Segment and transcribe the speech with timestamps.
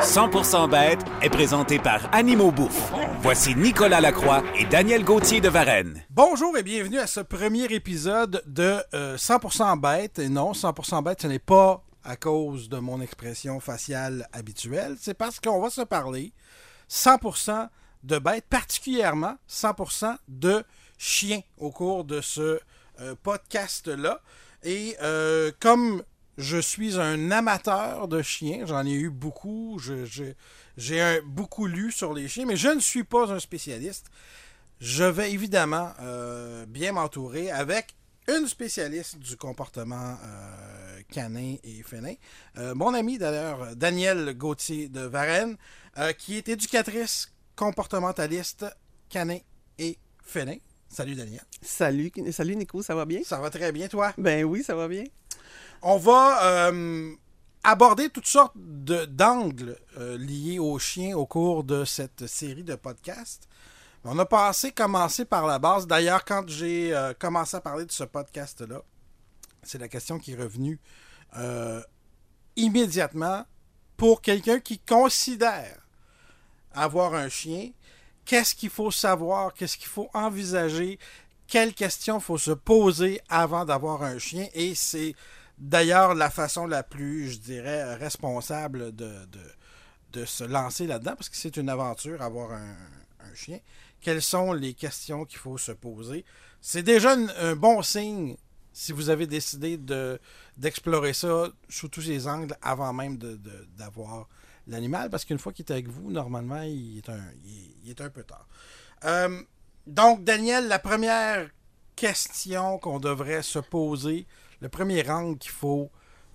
[0.00, 2.90] 100% bête est présenté par Animaux Bouffe.
[3.20, 6.02] Voici Nicolas Lacroix et Daniel Gauthier de Varennes.
[6.08, 10.18] Bonjour et bienvenue à ce premier épisode de euh, 100% bête.
[10.18, 14.96] Et non, 100% bête, ce n'est pas à cause de mon expression faciale habituelle.
[14.98, 16.32] C'est parce qu'on va se parler
[16.88, 17.68] 100%
[18.02, 20.64] de bêtes, particulièrement 100% de
[20.96, 22.58] chiens au cours de ce
[23.00, 24.22] euh, podcast-là.
[24.62, 26.02] Et euh, comme
[26.40, 28.64] je suis un amateur de chiens.
[28.66, 29.78] J'en ai eu beaucoup.
[29.78, 30.34] Je- je-
[30.76, 34.06] J'ai beaucoup lu sur les chiens, mais je ne suis pas un spécialiste.
[34.80, 37.94] Je vais évidemment euh, bien m'entourer avec
[38.28, 42.14] une spécialiste du comportement euh, canin et félin.
[42.56, 45.56] Euh, mon ami d'ailleurs, Danielle Gauthier de Varennes,
[46.18, 48.64] qui est éducatrice comportementaliste
[49.10, 49.38] canin
[49.78, 50.56] et félin.
[50.88, 51.44] Salut Danielle.
[51.62, 53.20] Salut, salut Nico, ça va bien?
[53.24, 54.12] Ça va très bien, toi?
[54.16, 55.04] Ben oui, ça va bien.
[55.82, 57.14] On va euh,
[57.64, 63.48] aborder toutes sortes d'angles euh, liés aux chiens au cours de cette série de podcasts.
[64.04, 65.86] On a passé, commencé par la base.
[65.86, 68.82] D'ailleurs, quand j'ai euh, commencé à parler de ce podcast-là,
[69.62, 70.80] c'est la question qui est revenue
[72.56, 73.44] immédiatement
[73.96, 75.86] pour quelqu'un qui considère
[76.72, 77.70] avoir un chien.
[78.24, 79.54] Qu'est-ce qu'il faut savoir?
[79.54, 80.98] Qu'est-ce qu'il faut envisager?
[81.46, 84.48] Quelles questions faut se poser avant d'avoir un chien?
[84.54, 85.14] Et c'est
[85.60, 91.56] d'ailleurs la façon la plus, je dirais, responsable de, se lancer là-dedans, parce que c'est
[91.56, 92.76] une aventure avoir un,
[93.34, 93.60] chien.
[94.00, 96.24] Quelles sont les questions qu'il faut se poser?
[96.60, 98.36] C'est déjà un bon signe
[98.72, 100.18] si vous avez décidé de,
[100.56, 103.18] d'explorer ça sous tous ses angles avant même
[103.76, 104.28] d'avoir
[104.66, 108.48] l'animal, parce qu'une fois qu'il est avec vous, normalement, il est un, il peu tard.
[109.04, 109.42] Euh,
[109.86, 111.50] donc, Daniel, la première
[111.96, 114.26] question qu'on devrait se poser,
[114.60, 115.90] le premier angle qu'il faut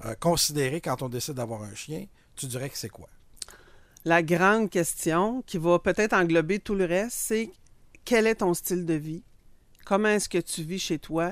[0.06, 3.09] euh, considérer quand on décide d'avoir un chien, tu dirais que c'est quoi?
[4.04, 7.50] La grande question qui va peut-être englober tout le reste, c'est
[8.03, 9.23] quel est ton style de vie?
[9.86, 11.31] Comment est-ce que tu vis chez toi?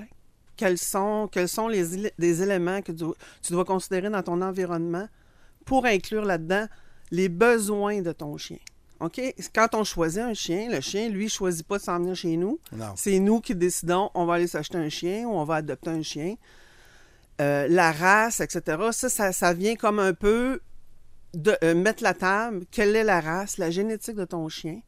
[0.55, 3.05] Quels sont, quels sont les, éléments que tu,
[3.41, 5.07] tu dois considérer dans ton environnement
[5.65, 6.67] pour inclure là-dedans
[7.11, 8.57] les besoins de ton chien?
[8.99, 9.19] OK?
[9.53, 12.59] Quand on choisit un chien, le chien, lui, choisit pas de s'en venir chez nous.
[12.95, 16.01] C'est nous qui décidons, on va aller s'acheter un chien ou on va adopter un
[16.01, 16.35] chien.
[17.41, 18.77] Euh, la race, etc.
[18.91, 20.61] Ça, ça, ça vient comme un peu
[21.33, 22.65] de euh, mettre la table.
[22.69, 24.81] Quelle est la race, la génétique de ton chien?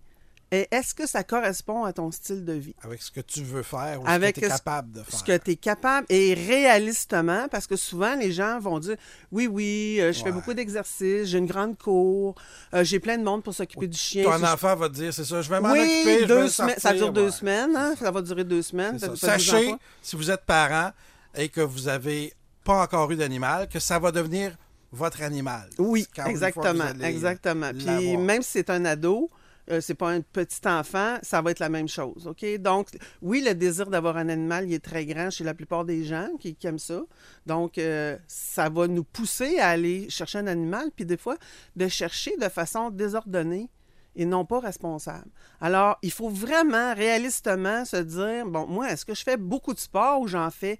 [0.51, 2.75] Et est-ce que ça correspond à ton style de vie?
[2.83, 5.19] Avec ce que tu veux faire ou Avec ce que tu es capable de faire.
[5.19, 8.95] Ce que tu es capable et réalistement, parce que souvent les gens vont dire
[9.31, 12.35] Oui, oui, euh, je fais beaucoup d'exercices, j'ai une grande cour,
[12.75, 14.23] euh, j'ai plein de monde pour s'occuper du chien.
[14.23, 16.79] Ton je- enfant va te dire, c'est ça, je vais m'en oui, occuper, je vais.
[16.79, 17.95] Ça dure deux semaines, hein?
[17.99, 18.99] Ça va durer deux semaines.
[18.99, 19.15] Ça.
[19.15, 20.91] Sachez, si vous êtes parent
[21.37, 24.57] et que vous avez pas encore eu d'animal, que ça va devenir
[24.91, 25.69] votre animal.
[25.77, 27.71] Oui, exactement, exactement.
[27.71, 29.29] Puis même si c'est un ado,
[29.71, 32.45] euh, c'est pas un petit enfant, ça va être la même chose, OK?
[32.59, 32.89] Donc,
[33.21, 36.29] oui, le désir d'avoir un animal, il est très grand chez la plupart des gens
[36.39, 37.01] qui, qui aiment ça.
[37.47, 41.37] Donc, euh, ça va nous pousser à aller chercher un animal, puis des fois,
[41.75, 43.69] de chercher de façon désordonnée
[44.15, 45.29] et non pas responsable.
[45.59, 49.79] Alors, il faut vraiment, réalistement, se dire, bon, moi, est-ce que je fais beaucoup de
[49.79, 50.79] sport ou j'en fais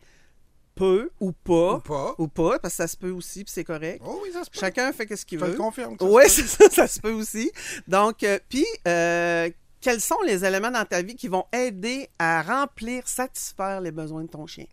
[0.75, 1.75] peu ou pas?
[1.75, 2.15] Ou pas.
[2.17, 4.01] Ou pas, parce que ça se peut aussi, puis c'est correct.
[4.05, 4.59] Oh oui, ça se peut.
[4.59, 5.57] Chacun fait ce qu'il Je te le veut.
[5.57, 5.95] confirme.
[5.99, 6.29] ça Oui, peut.
[6.29, 7.51] c'est ça, ça se peut aussi.
[7.87, 9.49] Donc, euh, puis, euh,
[9.81, 14.23] quels sont les éléments dans ta vie qui vont aider à remplir, satisfaire les besoins
[14.23, 14.65] de ton chien?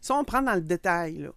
[0.00, 1.30] Si on prend dans le détail, là.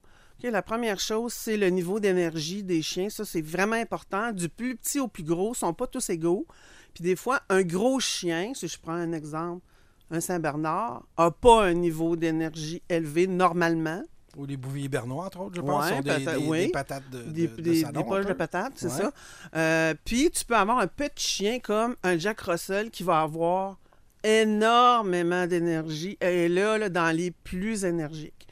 [0.44, 3.12] La première chose, c'est le niveau d'énergie des chiens.
[3.12, 4.32] Ça, c'est vraiment important.
[4.32, 6.48] Du plus petit au plus gros, ils sont pas tous égaux.
[6.96, 9.64] Puis des fois, un gros chien, si je prends un exemple,
[10.12, 14.04] un Saint-Bernard, n'a pas un niveau d'énergie élevé normalement.
[14.38, 16.66] Ou les bouviers bernois, entre autres, je pense, Ouais, sont des, oui.
[16.68, 18.92] des patates de, des, de- de des- salon, des poches de patates, c'est Ouais.
[19.02, 19.12] ça.
[19.56, 23.78] Euh, puis tu peux avoir un petit chien comme un Jack Russell qui va avoir
[24.24, 28.48] énormément d'énergie et là, là, dans les plus énergiques.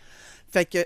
[0.51, 0.79] Fait que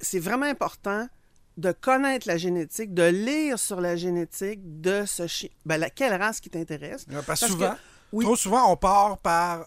[0.00, 1.08] c'est vraiment important
[1.56, 5.48] de connaître la génétique, de lire sur la génétique de ce chien.
[5.64, 7.06] Ben, la, quelle race qui t'intéresse?
[7.26, 7.78] Parce souvent, que-
[8.12, 8.24] oui.
[8.24, 9.66] trop souvent, on part par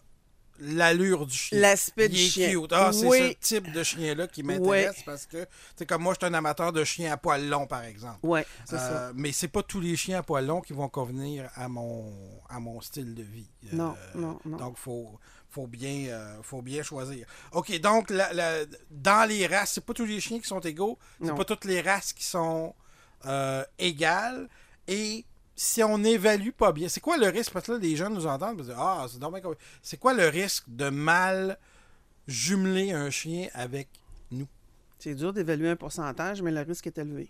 [0.59, 1.59] l'allure du chien.
[1.59, 2.51] L'aspect du chien.
[2.51, 2.71] cute.
[2.73, 3.37] Ah, c'est Oui.
[3.41, 5.45] ce type de chien-là qui m'intéresse parce que,
[5.75, 8.19] c'est comme moi, je suis un amateur de chiens à poil long, par exemple.
[8.23, 9.11] Oui, c'est Euh, ça.
[9.15, 12.13] Mais c'est pas tous les chiens à poil long qui vont convenir à mon,
[12.49, 13.49] à mon style de vie.
[13.65, 14.57] Euh, Non, non, non.
[14.57, 15.19] Donc, il faut,
[15.49, 17.25] faut, bien, euh, faut bien choisir.
[17.53, 20.97] OK, donc, la- la- dans les races, c'est pas tous les chiens qui sont égaux.
[21.23, 22.73] C'est pas toutes les races qui sont
[23.77, 24.49] égales.
[24.87, 25.25] Et
[25.61, 27.51] si on n'évalue pas bien, c'est quoi le risque?
[27.51, 29.41] Parce que là, les gens nous entendent et disent Ah, c'est dommage.
[29.81, 31.57] C'est quoi le risque de mal
[32.27, 33.89] jumeler un chien avec
[34.31, 34.47] nous?
[34.99, 37.29] C'est dur d'évaluer un pourcentage, mais le risque est élevé.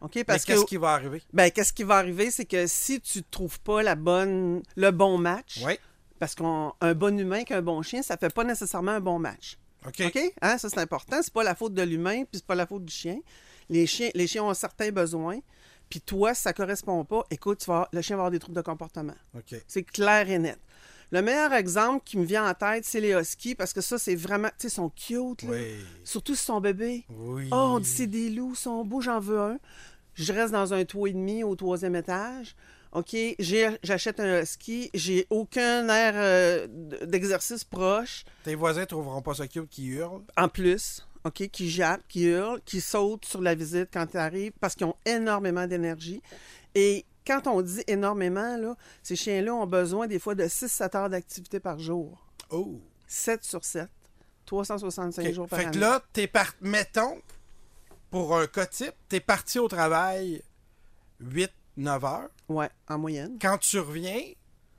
[0.00, 0.12] OK?
[0.16, 1.22] Mais Parce que qu'est-ce qui va arriver?
[1.32, 4.90] ben, qu'est-ce qui va arriver, c'est que si tu ne trouves pas la bonne, le
[4.90, 5.78] bon match, Oui.
[6.18, 9.58] parce qu'un bon humain qu'un bon chien, ça fait pas nécessairement un bon match.
[9.86, 10.00] OK.
[10.06, 10.18] OK?
[10.42, 10.58] Hein?
[10.58, 11.18] Ça, c'est important.
[11.22, 13.18] C'est pas la faute de l'humain, puis c'est pas la faute du chien.
[13.68, 15.40] Les chiens, les chiens ont certains besoins.
[15.88, 18.56] Puis toi, si ça correspond pas, écoute, tu vas le chien va avoir des troubles
[18.56, 19.14] de comportement.
[19.34, 19.54] OK.
[19.66, 20.58] C'est clair et net.
[21.12, 24.16] Le meilleur exemple qui me vient en tête, c'est les huskies, parce que ça, c'est
[24.16, 24.48] vraiment...
[24.48, 25.50] Tu sais, ils sont cute, là.
[25.50, 25.76] Oui.
[26.02, 27.04] Surtout si sont bébés.
[27.08, 27.48] Oui.
[27.52, 29.58] Oh, on dit c'est des loups, ils sont beaux, j'en veux un.
[30.14, 32.56] Je reste dans un toit et demi au troisième étage.
[32.92, 36.66] OK, j'achète un husky, j'ai aucun air euh,
[37.04, 38.24] d'exercice proche.
[38.42, 40.22] Tes voisins trouveront pas ça cute qui hurle?
[40.36, 44.52] En plus, OK, qui jappent, qui hurlent, qui sautent sur la visite quand ils arrivent
[44.60, 46.22] parce qu'ils ont énormément d'énergie.
[46.74, 51.10] Et quand on dit énormément, là, ces chiens-là ont besoin des fois de 6-7 heures
[51.10, 52.26] d'activité par jour.
[52.50, 52.80] Oh.
[53.06, 53.88] 7 sur 7.
[54.46, 55.32] 365 OK.
[55.32, 55.74] jours par Fait année.
[55.74, 56.54] que là, t'es par...
[56.60, 57.20] mettons,
[58.10, 60.42] pour un cas type, t'es parti au travail
[61.22, 61.48] 8-9
[62.04, 62.28] heures.
[62.48, 63.38] Ouais, en moyenne.
[63.40, 64.20] Quand tu reviens,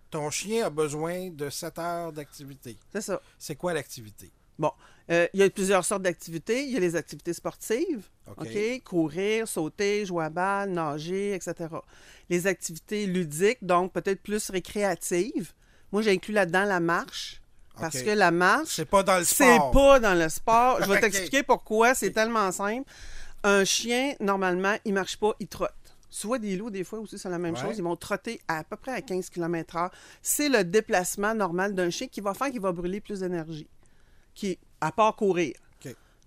[0.09, 2.77] ton chien a besoin de 7 heures d'activité.
[2.94, 3.21] C'est ça.
[3.38, 4.31] C'est quoi l'activité?
[4.57, 4.71] Bon,
[5.09, 6.63] euh, il y a plusieurs sortes d'activités.
[6.63, 8.07] Il y a les activités sportives,
[8.38, 8.83] OK.
[8.83, 11.54] Courir, sauter, jouer à balle, nager, etc.
[12.30, 15.54] Les activités ludiques, donc peut-être plus récréatives.
[15.92, 17.42] Moi, j'ai inclus là-dedans la marche.
[17.80, 19.69] Parce que la marche, C'est pas dans le c'est sport.
[19.71, 20.81] pas dans le sport.
[20.83, 21.94] Je vais t'expliquer pourquoi.
[21.94, 22.89] C'est tellement simple.
[23.44, 25.71] Un chien, normalement, il marche pas, il trotte.
[26.24, 27.62] Vois des loups, des fois aussi, c'est la même Ouais.
[27.62, 27.77] chose.
[27.77, 29.92] Ils vont trotter à, à peu près à 15 km/h.
[30.24, 33.68] C'est le déplacement normal d'un chien qui va faire qu'il va brûler plus d'énergie.
[34.37, 35.55] Qui, à part courir.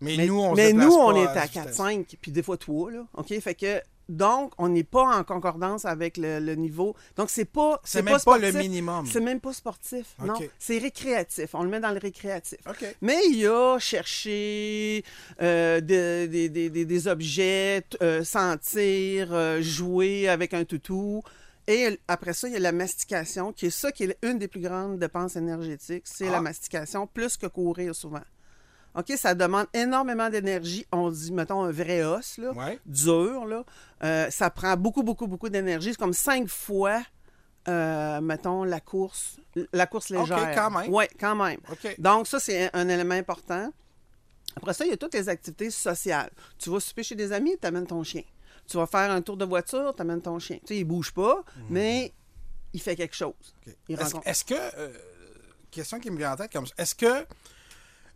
[0.03, 1.77] Mais, Mais nous, on mais nous, est à à vitesse.
[1.79, 3.07] 4-5, puis des fois 3, là.
[3.19, 3.39] OK?
[3.41, 6.97] Fait que, donc, on n'est pas en concordance avec le, le niveau.
[7.17, 7.79] Donc, c'est pas.
[7.85, 9.05] C'est même pas, le minimum.
[9.07, 10.17] C'est même pas sportif.
[10.25, 10.33] Non.
[10.59, 11.51] C'est récréatif.
[11.55, 12.59] On le met dans le récréatif.
[13.03, 15.05] Mais il y a chercher
[15.43, 21.23] euh, des, des- des- des- des objets, euh, sentir, euh, jouer avec un toutou.
[21.67, 24.49] Et après ça, il y a la mastication, qui est ça qui est une des
[24.49, 26.05] plus grandes dépenses énergétiques.
[26.07, 26.33] C'est Ah.
[26.33, 28.23] la mastication, plus que courir souvent.
[28.97, 30.85] OK, ça demande énormément d'énergie.
[30.91, 32.79] On dit, mettons, un vrai os, là, Ouais.
[32.87, 33.65] dur, là.
[34.03, 35.91] Euh, ça prend beaucoup, beaucoup, beaucoup d'énergie.
[35.91, 37.01] C'est comme cinq fois,
[37.69, 39.37] euh, mettons, la course,
[39.73, 40.55] la course OK, légère.
[40.57, 40.93] quand même.
[40.93, 41.61] Oui, quand même.
[41.71, 41.95] OK.
[42.01, 43.71] Donc, ça, c'est un, un élément important.
[44.57, 46.31] Après ça, il y a toutes les activités sociales.
[46.59, 48.23] Tu vas souper chez des amis, tu amènes ton chien.
[48.71, 50.59] Tu vas faire un tour de voiture, tu amènes ton chien.
[50.59, 52.15] Tu sais, il bouge pas, mais
[52.73, 53.35] il fait quelque chose.
[54.25, 54.97] Est-ce que, euh,
[55.71, 57.27] question qui me vient en tête comme ça, est-ce que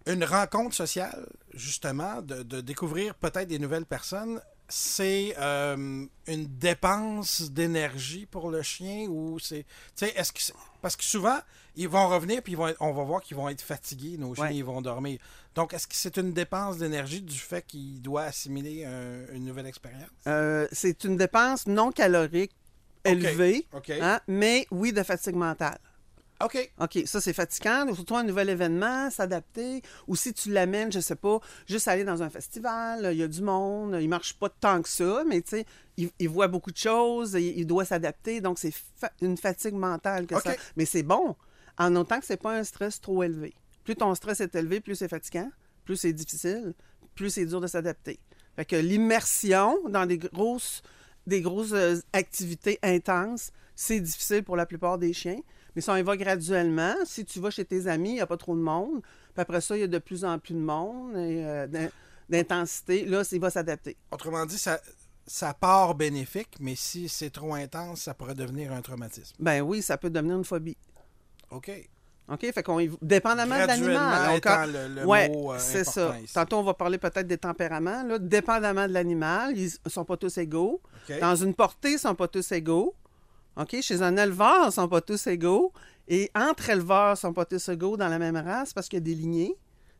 [0.06, 7.50] une rencontre sociale, justement, de, de découvrir peut-être des nouvelles personnes, c'est euh, une dépense
[7.50, 9.64] d'énergie pour le chien ou c'est.
[9.96, 10.58] Tu sais, est-ce que.
[10.80, 11.38] Parce que souvent,
[11.76, 14.34] ils vont revenir puis ils vont être- on va voir qu'ils vont être fatigués, nos
[14.34, 14.56] chiens, Ouais.
[14.56, 15.18] ils vont dormir.
[15.54, 19.66] Donc, est-ce que c'est une dépense d'énergie du fait qu'il doit assimiler un- une nouvelle
[19.66, 20.08] expérience?
[20.26, 22.52] Euh, c'est une dépense non calorique
[23.04, 23.66] élevée,
[24.00, 25.78] hein, mais oui, de fatigue mentale.
[26.42, 26.72] OK.
[26.80, 29.82] OK, ça c'est fatigant, surtout un nouvel événement, s'adapter.
[30.08, 31.38] Ou si tu l'amènes, je sais pas,
[31.68, 34.88] juste aller dans un festival, il y a du monde, il marche pas tant que
[34.88, 35.66] ça, mais tu sais,
[35.96, 39.74] il, il voit beaucoup de choses, il, il doit s'adapter, donc c'est fa- une fatigue
[39.74, 40.50] mentale que ça.
[40.76, 41.36] Mais c'est bon,
[41.78, 43.54] en autant que c'est pas un stress trop élevé.
[43.84, 45.50] Plus ton stress est élevé, plus c'est fatigant,
[45.84, 46.74] plus c'est difficile,
[47.14, 48.18] plus c'est dur de s'adapter.
[48.56, 50.82] Fait que l'immersion dans des grosses,
[51.26, 55.40] des grosses euh, activités intenses, c'est difficile pour la plupart des chiens.
[55.74, 56.94] Mais ça, on y va graduellement.
[57.04, 59.00] Si tu vas chez tes amis, il n'y a pas trop de monde.
[59.02, 61.90] Puis après ça, il y a de plus en plus de monde et euh, d'in-
[62.28, 63.04] d'intensité.
[63.04, 63.96] Là, il va s'adapter.
[64.12, 64.80] Autrement dit, ça,
[65.26, 69.34] ça part bénéfique, mais si c'est trop intense, ça pourrait devenir un traumatisme.
[69.40, 70.76] Ben oui, ça peut devenir une phobie.
[71.54, 71.70] OK.
[72.28, 72.52] OK?
[72.52, 72.78] Fait qu'on.
[73.02, 74.40] Dépendamment de l'animal.
[75.30, 76.16] mot euh, c'est ça.
[76.22, 76.32] ici.
[76.32, 78.02] Tantôt, on va parler peut-être des tempéraments.
[78.02, 78.18] Là.
[78.18, 80.80] Dépendamment de l'animal, ils ne sont pas tous égaux.
[81.20, 82.94] Dans une portée, ils ne sont pas tous égaux.
[83.56, 83.76] OK?
[83.82, 85.72] Chez un éleveur, ils ne sont pas tous égaux.
[86.08, 88.98] Et entre éleveurs, ils ne sont pas tous égaux dans la même race parce qu'il
[88.98, 89.56] y a des lignées.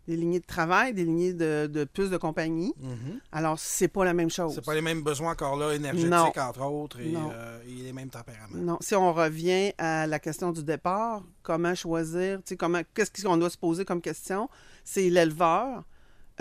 [0.06, 2.74] Des lignées de travail, des lignées de, de plus de compagnie.
[2.78, 3.20] Mhm.
[3.32, 4.54] Alors, c'est pas la même chose.
[4.54, 6.30] C'est pas les mêmes besoins encore là, énergétiques Non.
[6.36, 8.54] entre autres, et, euh, et les mêmes tempéraments.
[8.54, 8.76] Non.
[8.82, 13.38] Si on revient à la question du départ, comment choisir, tu sais, comment, qu'est-ce qu'on
[13.38, 14.50] doit se poser comme question?
[14.84, 15.84] C'est l'éleveur.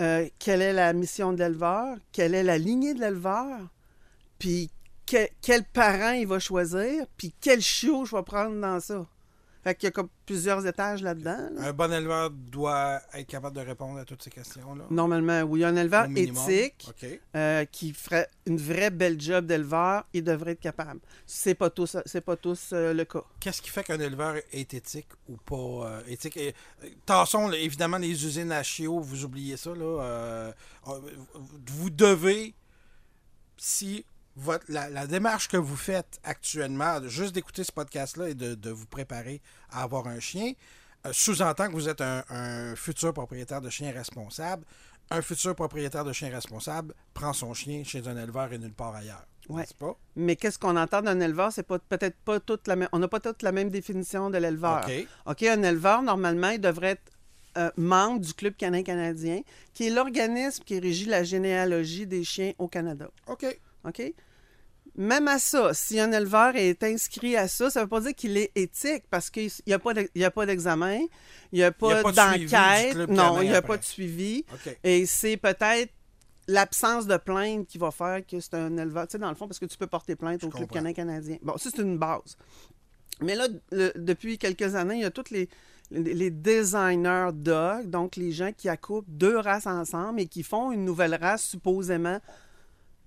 [0.00, 1.96] Euh, quelle est la mission de l'éleveur?
[2.12, 3.60] Quelle est la lignée de l'éleveur?
[4.38, 4.70] Puis
[5.06, 7.06] que- quel parent il va choisir?
[7.16, 9.06] Puis quel chiot je vais prendre dans ça?
[9.64, 11.48] Fait qu'il y a comme plusieurs étages là-dedans.
[11.54, 11.68] là.
[11.68, 14.84] Un bon éleveur doit être capable de répondre à toutes ces questions-là?
[14.90, 15.64] Normalement, oui.
[15.64, 16.90] Un éleveur éthique
[17.34, 21.00] euh, qui ferait une vraie belle job d'éleveur, il devrait être capable.
[21.24, 23.24] C'est pas tous, c'est pas tous euh, le cas.
[23.40, 26.36] Qu'est-ce qui fait qu'un éleveur est éthique ou pas euh, éthique?
[26.36, 26.54] Et,
[27.06, 29.74] tassons, évidemment, les usines à chiots, vous oubliez ça.
[29.74, 30.52] Là,
[30.84, 32.54] vous devez,
[33.56, 34.04] si
[34.36, 38.70] votre, la, la démarche que vous faites actuellement, juste d'écouter ce podcast-là et de, de
[38.70, 40.52] vous préparer à avoir un chien,
[41.06, 44.64] euh, sous-entend que vous êtes un, un futur propriétaire de chien responsable.
[45.10, 48.94] Un futur propriétaire de chien responsable prend son chien chez un éleveur et nulle part
[48.94, 49.26] ailleurs.
[49.50, 49.66] Ouais.
[49.78, 49.98] Pas?
[50.16, 51.52] Mais qu'est-ce qu'on entend d'un éleveur?
[51.52, 52.88] C'est pas, peut-être pas toute la même.
[52.92, 54.82] On n'a pas toute la même définition de l'éleveur.
[54.86, 55.06] OK.
[55.26, 57.12] OK, un éleveur, normalement, il devrait être
[57.58, 59.42] euh, membre du Club canin canadien,
[59.74, 63.10] qui est l'organisme qui régit la généalogie des chiens au Canada.
[63.26, 63.44] OK.
[63.84, 64.02] OK?
[64.96, 68.14] Même à ça, si un éleveur est inscrit à ça, ça ne veut pas dire
[68.14, 71.00] qu'il est éthique parce qu'il n'y a pas d'examen,
[71.50, 74.44] il n'y a pas d'enquête, non, il n'y a pas de suivi.
[74.84, 75.92] Et c'est peut-être
[76.46, 79.08] l'absence de plainte qui va faire que c'est un éleveur.
[79.08, 80.92] Tu sais, dans le fond, parce que tu peux porter plainte Je au Club canin
[80.92, 81.38] canadien.
[81.42, 82.36] Bon, ça, c'est une base.
[83.20, 85.48] Mais là, le- depuis quelques années, il y a tous les,
[86.30, 91.14] designers dog, donc les gens qui accouplent deux races ensemble et qui font une nouvelle
[91.14, 92.20] race supposément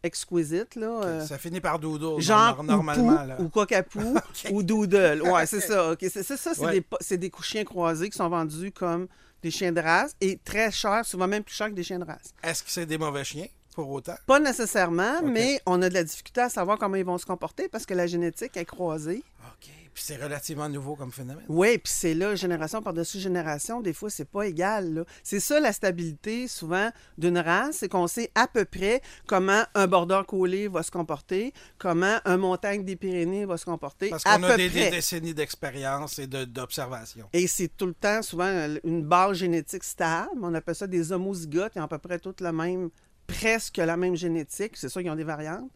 [0.08, 1.02] exquisite, là.
[1.04, 3.24] euh, Ça finit par dodo, Genre nor- normalement.
[3.24, 3.38] Là.
[3.40, 4.16] ou Cockapoo
[4.52, 5.22] ou Doodle.
[5.22, 5.94] Ouais, c'est ça.
[6.02, 6.84] C'est ça, c'est Ouais.
[7.10, 9.08] des, des chiens croisés qui sont vendus comme
[9.44, 12.06] des chiens de race et très chers, souvent même plus chers que des chiens de
[12.06, 12.34] race.
[12.44, 13.46] Est-ce que c'est des mauvais chiens,
[13.76, 14.16] pour autant?
[14.26, 17.68] Pas nécessairement, mais on a de la difficulté à savoir comment ils vont se comporter
[17.70, 19.24] parce que la génétique est croisée.
[19.46, 19.70] OK.
[19.98, 21.44] Puis c'est relativement nouveau comme phénomène.
[21.50, 25.04] Oui, puis c'est là, génération par-dessus génération, des fois, c'est pas égal.
[25.24, 29.88] C'est ça la stabilité, souvent, d'une race, c'est qu'on sait à peu près comment un
[29.88, 34.12] border collé va se comporter, comment un montagne des Pyrénées va se comporter.
[34.12, 37.28] Parce qu'on a des, décennies d'expérience et de- d'observation.
[37.34, 40.30] Et c'est tout le temps, souvent, une base génétique stable.
[40.44, 41.72] On appelle ça des homozygotes.
[41.76, 42.92] Ils ont à peu près toutes la même,
[43.26, 44.78] presque la même génétique.
[44.78, 45.72] C'est sûr qu'ils ont des variantes.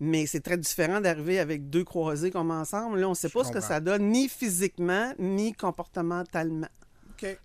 [0.00, 2.98] Mais c'est très différent d'arriver avec deux croisés comme ensemble.
[3.00, 6.68] Là, on ne sait Je pas ce que ça donne, ni physiquement, ni comportementalement.
[7.10, 7.38] OK.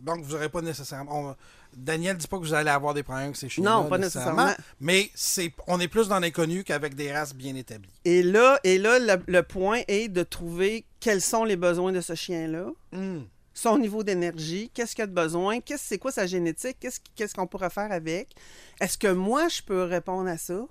[0.00, 1.30] Donc, vous n'aurez pas nécessairement.
[1.30, 1.36] on-
[1.76, 4.50] Daniel dit pas que vous allez avoir des problèmes avec ces chiens Non, pas nécessairement.
[4.80, 7.92] Mais c'est, on est plus dans l'inconnu qu'avec des races bien établies.
[8.04, 12.00] Et là, et là le, le point est de trouver quels sont les besoins de
[12.00, 13.20] ce chien-là, Hmm.
[13.52, 17.34] son niveau d'énergie, qu'est-ce qu'il a de besoin, qu'est-ce, c'est quoi sa génétique, qu'est-ce, qu'est-ce
[17.34, 18.34] qu'on pourrait faire avec.
[18.80, 20.66] Est-ce que moi, je peux répondre à ça?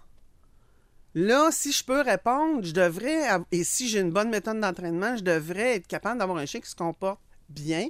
[1.16, 5.24] Là, si je peux répondre, je devrais, et si j'ai une bonne méthode d'entraînement, je
[5.24, 7.88] devrais être capable d'avoir un chien qui se comporte bien,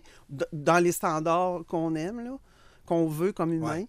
[0.54, 2.38] dans les standards qu'on aime, là,
[2.86, 3.88] qu'on veut comme humain, Ouais.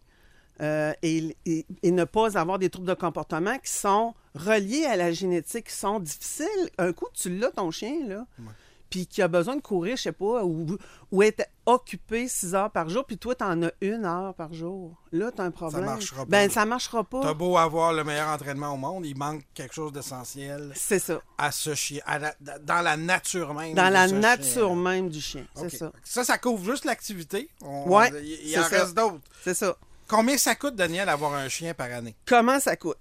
[0.63, 4.97] euh, et, et- et ne pas avoir des troubles de comportement qui sont reliés à
[4.97, 6.71] la génétique, qui sont difficiles.
[6.79, 8.47] Un coup, tu l'as, ton chien, là, Ouais.
[8.91, 10.67] Puis qui a besoin de courir, je sais pas, ou,
[11.11, 14.53] ou être occupé six heures par jour, puis toi, tu en as une heure par
[14.55, 14.97] jour.
[15.13, 15.85] Là, tu as un problème.
[15.85, 17.21] marchera pas, Ben, ça marchera pas.
[17.23, 21.21] T'as beau avoir le meilleur entraînement au monde, il manque quelque chose d'essentiel C'est ça.
[21.39, 23.75] à ce chien, à la- dans la nature même.
[23.75, 25.45] Dans la nature même du chien.
[25.57, 25.93] C'est ça.
[26.05, 27.49] Ça, ça couvre juste l'activité.
[27.63, 28.69] Ouais, Il, il en ça.
[28.81, 29.21] reste d'autres.
[29.43, 29.77] C'est ça.
[30.09, 32.15] Combien ça coûte, Daniel, avoir un chien par année?
[32.27, 32.97] Comment ça coûte?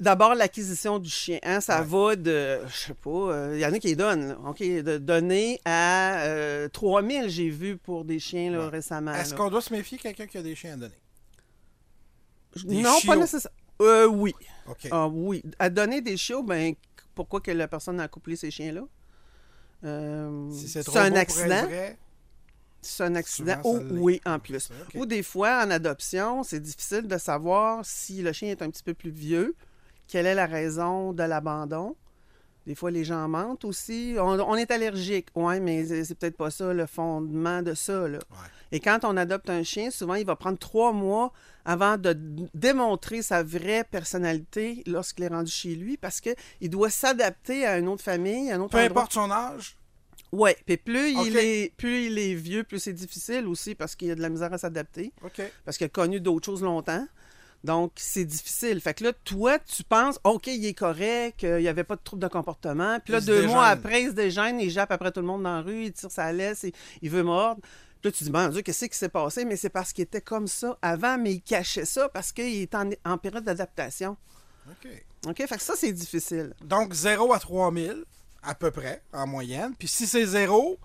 [0.00, 1.38] D'abord, l'acquisition du chien.
[1.42, 1.86] hein, ça Ouais.
[1.86, 4.28] va de, je sais pas, il y en a qui les donnent.
[4.28, 8.68] là, OK, de donner à euh, 3000, j'ai vu pour des chiens là, Ouais.
[8.68, 9.12] récemment.
[9.14, 10.94] Est-ce qu'on doit se méfier de quelqu'un qui a des chiens à donner?
[12.64, 13.10] des Non, chiots?
[13.12, 13.56] pas nécessairement.
[13.82, 14.34] Euh, oui.
[14.68, 14.88] OK.
[14.90, 15.42] Ah, oui.
[15.58, 16.74] À donner des chiots, ben,
[17.14, 18.82] pourquoi que la personne a accouplé ces chiens-là?
[19.84, 21.66] Euh, si c'est un accident.
[22.80, 23.60] C'est un accident.
[23.62, 24.70] Souvent, Oh, oui, en plus.
[24.94, 28.82] Ou des fois, en adoption, c'est difficile de savoir si le chien est un petit
[28.84, 29.54] peu plus vieux,
[30.08, 31.94] quelle est la raison de l'abandon.
[32.66, 34.14] Des fois, les gens mentent aussi.
[34.18, 38.06] On, on est allergique, oui, mais c'est peut-être pas ça le fondement de ça.
[38.08, 38.18] Là.
[38.18, 38.36] Ouais.
[38.72, 41.32] Et quand on adopte un chien, souvent, il va prendre trois mois
[41.64, 42.14] avant de
[42.52, 46.36] démontrer sa vraie personnalité lorsqu'il est rendu chez lui parce qu'il
[46.68, 49.02] doit s'adapter à une autre famille, à un autre peu endroit.
[49.02, 49.78] importe son âge,
[50.32, 54.10] Oui, puis plus, il est, plus il est vieux, plus c'est difficile aussi parce qu'il
[54.10, 55.12] a de la misère à s'adapter,
[55.64, 57.06] parce qu'il a connu d'autres choses longtemps.
[57.64, 58.80] Donc, c'est difficile.
[58.80, 61.96] Fait que là, toi, tu penses, OK, il est correct, euh, il n'y avait pas
[61.96, 63.00] de trouble de comportement.
[63.00, 65.42] Puis là, Il deux mois après, il se déjeune, il jappe après tout le monde
[65.42, 66.72] dans la rue, il tire sa laisse, il,
[67.02, 67.60] il veut mordre.
[68.00, 69.44] Puis là, tu dis, mon Dieu, qu'est-ce qui s'est passé?
[69.44, 72.74] Mais c'est parce qu'il était comme ça avant, mais il cachait ça parce qu'il est
[72.76, 74.16] en, en période d'adaptation.
[74.70, 74.88] OK.
[75.26, 75.36] OK?
[75.48, 76.54] Fait que ça, c'est difficile.
[76.64, 78.04] Donc, 0 à 3000,
[78.44, 79.74] à peu près, en moyenne.
[79.76, 80.78] Puis si c'est 0,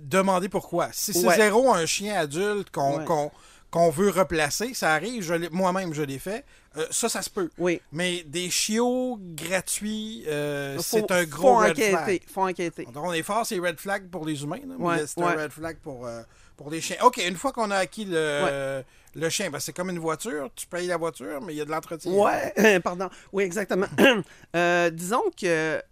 [0.00, 0.90] demandez pourquoi.
[0.92, 1.34] Si c'est Ouais.
[1.36, 3.04] 0, un chien adulte qu'on Ouais.
[3.04, 3.32] qu'on-
[3.70, 6.44] qu'on veut replacer, ça arrive, moi-même je l'ai fait,
[6.76, 7.50] euh, ça, ça se peut.
[7.58, 7.80] Oui.
[7.92, 11.90] Mais des chiots gratuits, euh, c'est un gros faut red enquêter.
[11.90, 12.22] flag.
[12.32, 12.84] faut enquêter.
[12.86, 15.26] Donc, on est fort, c'est red flag pour les humains, Ouais, c'est ouais.
[15.26, 16.22] un red flag pour, euh,
[16.56, 16.96] pour les chiens.
[17.02, 18.82] OK, une fois qu'on a acquis le,
[19.14, 21.64] le chien, ben, c'est comme une voiture, tu payes la voiture, mais il y a
[21.64, 22.10] de l'entretien.
[22.12, 23.10] Ouais, pardon.
[23.32, 23.86] Oui, exactement.
[24.92, 25.82] Disons que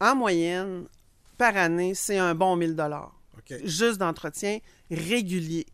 [0.00, 0.86] en moyenne,
[1.38, 3.12] par année, c'est un bon 1000 dollars.
[3.38, 3.58] OK.
[3.64, 4.58] Juste d'entretien
[4.90, 5.66] régulier.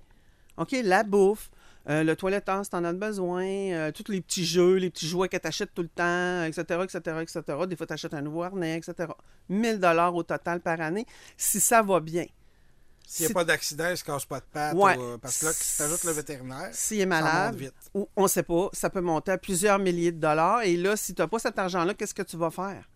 [0.61, 1.51] OK, la bouffe,
[1.89, 5.29] euh, le toiletteur si t'en as besoin, euh, tous les petits jeux, les petits jouets
[5.31, 7.43] que t'achètes tout le temps, etc., etc., etc.
[7.67, 9.09] Des fois, t'achètes un nouveau harnais, etc.
[9.49, 11.07] 1000 dollars au total par année,
[11.39, 12.27] si ça va bien.
[13.07, 14.75] S'il n'y a pas d'accident, il ne se casse pas de patte.
[14.77, 14.97] Ouais.
[14.97, 17.75] ou, euh, parce que là, si tu ajoutes le vétérinaire, S'il est malade, vite.
[17.93, 20.63] ou on sait pas, ça peut monter à plusieurs milliers de dollars.
[20.63, 22.89] Et là, si tu n'as pas cet argent-là, qu'est-ce que tu vas faire?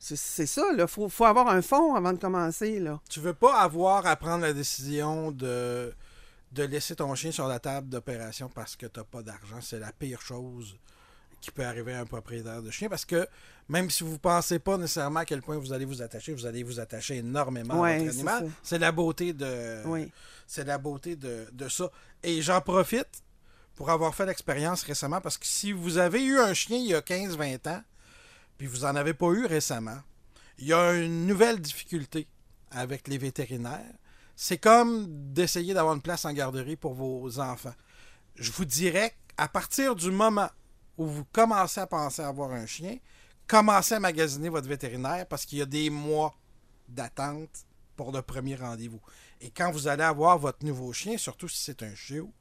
[0.00, 2.80] C'est c'est ça, il faut, faut avoir un fonds avant de commencer.
[2.80, 3.00] Là.
[3.08, 5.94] Tu veux pas avoir à prendre la décision de,
[6.52, 9.60] de laisser ton chien sur la table d'opération parce que tu n'as pas d'argent.
[9.60, 10.76] C'est la pire chose
[11.40, 13.26] qui peut arriver à un propriétaire de chien parce que
[13.68, 16.46] même si vous ne pensez pas nécessairement à quel point vous allez vous attacher, vous
[16.46, 18.50] allez vous attacher énormément Ouais, à votre animal.
[18.62, 20.10] C'est la beauté de Oui.
[20.46, 21.90] c'est la beauté de, de ça.
[22.22, 23.22] Et j'en profite
[23.74, 26.94] pour avoir fait l'expérience récemment parce que si vous avez eu un chien il y
[26.94, 27.82] a 15-20 ans,
[28.58, 29.98] puis vous n'en avez pas eu récemment,
[30.58, 32.28] il y a une nouvelle difficulté
[32.70, 33.94] avec les vétérinaires.
[34.36, 37.74] C'est comme d'essayer d'avoir une place en garderie pour vos enfants.
[38.34, 40.48] Je vous dirais qu'à partir du moment
[40.96, 42.96] où vous commencez à penser à avoir un chien,
[43.46, 46.34] commencez à magasiner votre vétérinaire parce qu'il y a des mois
[46.88, 49.00] d'attente pour le premier rendez-vous.
[49.40, 52.32] Et quand vous allez avoir votre nouveau chien, surtout si c'est un chiot,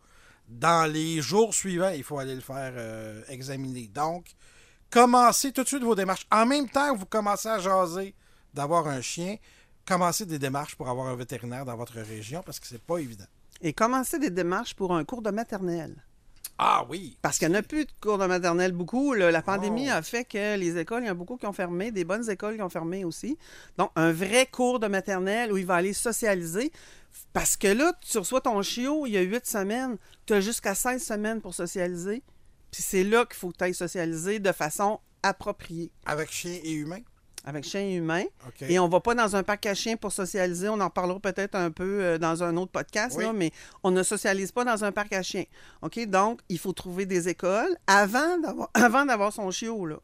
[0.47, 3.87] dans les jours suivants, il faut aller le faire euh, examiner.
[3.87, 4.35] Donc,
[4.89, 6.27] commencez tout de suite vos démarches.
[6.31, 8.15] En même temps vous commencez à jaser
[8.53, 9.37] d'avoir un chien,
[9.85, 13.25] commencez des démarches pour avoir un vétérinaire dans votre région parce que c'est pas évident.
[13.61, 16.03] Et commencer des démarches pour un cours de maternelle.
[16.57, 17.17] Ah oui!
[17.21, 19.13] Parce qu'il n'y en a plus de cours de maternelle beaucoup.
[19.13, 19.95] La pandémie Oh.
[19.95, 22.29] a fait que les écoles, il y en a beaucoup qui ont fermé, des bonnes
[22.29, 23.37] écoles qui ont fermé aussi.
[23.77, 26.71] Donc, un vrai cours de maternelle où il va aller socialiser.
[27.33, 29.97] Parce que là, tu reçois ton chiot, il y a huit semaines,
[30.27, 32.21] tu as jusqu'à 16 semaines pour socialiser.
[32.71, 35.91] Puis c'est là qu'il faut que tu ailles socialiser de façon appropriée.
[36.05, 36.99] Avec chien et humain?
[37.43, 38.23] Avec chien et humain.
[38.61, 40.69] Et on va pas dans un parc à chiens pour socialiser.
[40.69, 43.23] On en parlera peut-être un peu euh, dans un autre podcast, Oui.
[43.23, 43.51] là, mais
[43.83, 45.45] on ne socialise pas dans un parc à chiens.
[45.81, 46.05] OK?
[46.05, 49.97] Donc, il faut trouver des écoles avant d'avoir, avant d'avoir son chiot, là.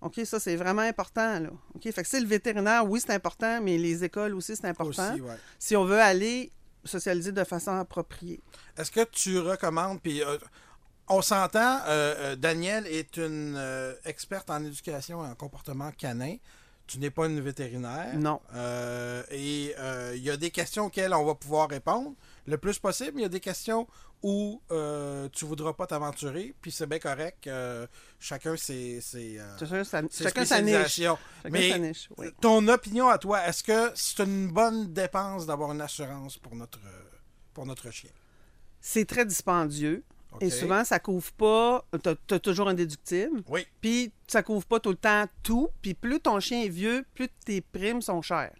[0.00, 0.20] OK?
[0.24, 1.50] Ça, c'est vraiment important, là.
[1.74, 1.82] OK?
[1.92, 5.12] Fait que c'est le vétérinaire, oui, c'est important, mais les écoles aussi, c'est important.
[5.12, 5.36] Aussi, ouais.
[5.58, 6.50] Si on veut aller
[6.84, 8.40] socialiser de façon appropriée.
[8.76, 10.36] Est-ce que tu recommandes, puis euh,
[11.08, 13.58] on s'entend, euh, euh, Danielle est une
[14.04, 16.36] experte en éducation et en comportement canin.
[16.86, 18.14] Tu n'es pas une vétérinaire.
[18.18, 18.40] Non.
[18.54, 22.12] Euh, et euh, il y a des questions auxquelles on va pouvoir répondre
[22.46, 23.12] le plus possible.
[23.18, 23.86] Il y a des questions
[24.22, 27.46] où euh, tu voudras pas t'aventurer, puis c'est bien correct.
[27.46, 27.86] euh,
[28.18, 30.86] chacun ses, ses, euh, Chacun sa, ses chacun sa niche.
[30.88, 31.16] Chacun
[31.50, 32.28] Mais sa niche, oui.
[32.40, 36.80] ton opinion à toi, est-ce que c'est une bonne dépense d'avoir une assurance pour notre,
[37.52, 38.10] pour notre chien?
[38.80, 40.04] C'est très dispendieux.
[40.40, 41.84] Et souvent, ça couvre pas.
[42.02, 43.42] Tu as, toujours un déductible.
[43.48, 43.66] Oui.
[43.80, 45.68] Puis ça couvre pas tout le temps tout.
[45.82, 48.52] Puis plus ton chien est vieux, plus tes primes sont chères.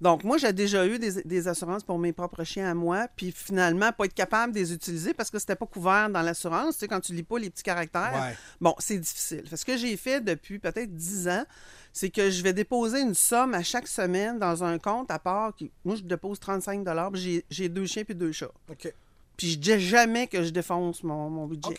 [0.00, 3.32] Donc, moi, j'ai déjà eu des, des assurances pour mes propres chiens à moi, puis
[3.32, 6.74] finalement, pas être capable de les utiliser parce que c'était pas couvert dans l'assurance.
[6.74, 8.36] Tu sais, quand tu lis pas les petits caractères, Ouais.
[8.60, 9.42] bon, c'est difficile.
[9.48, 11.44] Fait Ce que j'ai fait depuis peut-être 10 ans,
[11.92, 15.52] c'est que je vais déposer une somme à chaque semaine dans un compte à part.
[15.56, 18.52] Qui, moi, je dépose 35 puis j'ai- j'ai deux chiens puis deux chats.
[18.70, 18.92] OK.
[19.38, 21.70] Puis je dis jamais que je défonce mon, mon budget.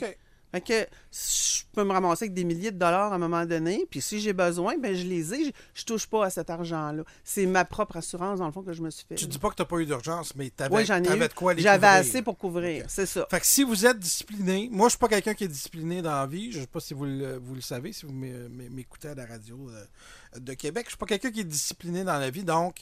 [0.52, 3.86] Fait que je peux me ramasser avec des milliers de dollars à un moment donné,
[3.92, 5.46] puis si j'ai besoin, ben je les ai.
[5.46, 7.04] Je, je touche pas à cet argent-là.
[7.24, 9.14] C'est ma propre assurance, dans le fond, que je me suis fait.
[9.14, 10.86] Tu dis pas que tu n'as pas eu d'urgence, mais tu avais, oui,
[11.28, 13.28] de quoi les J'avais assez pour couvrir, c'est ça.
[13.30, 16.16] Fait que si vous êtes discipliné, moi je suis pas quelqu'un qui est discipliné dans
[16.16, 18.70] la vie, je sais pas si vous le, vous le savez, si vous m'é- m'é-
[18.70, 22.18] m'écoutez à la radio euh, de Québec, je suis pas quelqu'un qui est discipliné dans
[22.18, 22.78] la vie, donc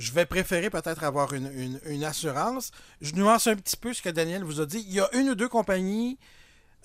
[0.00, 2.70] je vais préférer peut-être avoir une, assurance.
[3.02, 4.82] Je nuance un petit peu ce que Daniel vous a dit.
[4.88, 6.18] Il y a une ou deux compagnies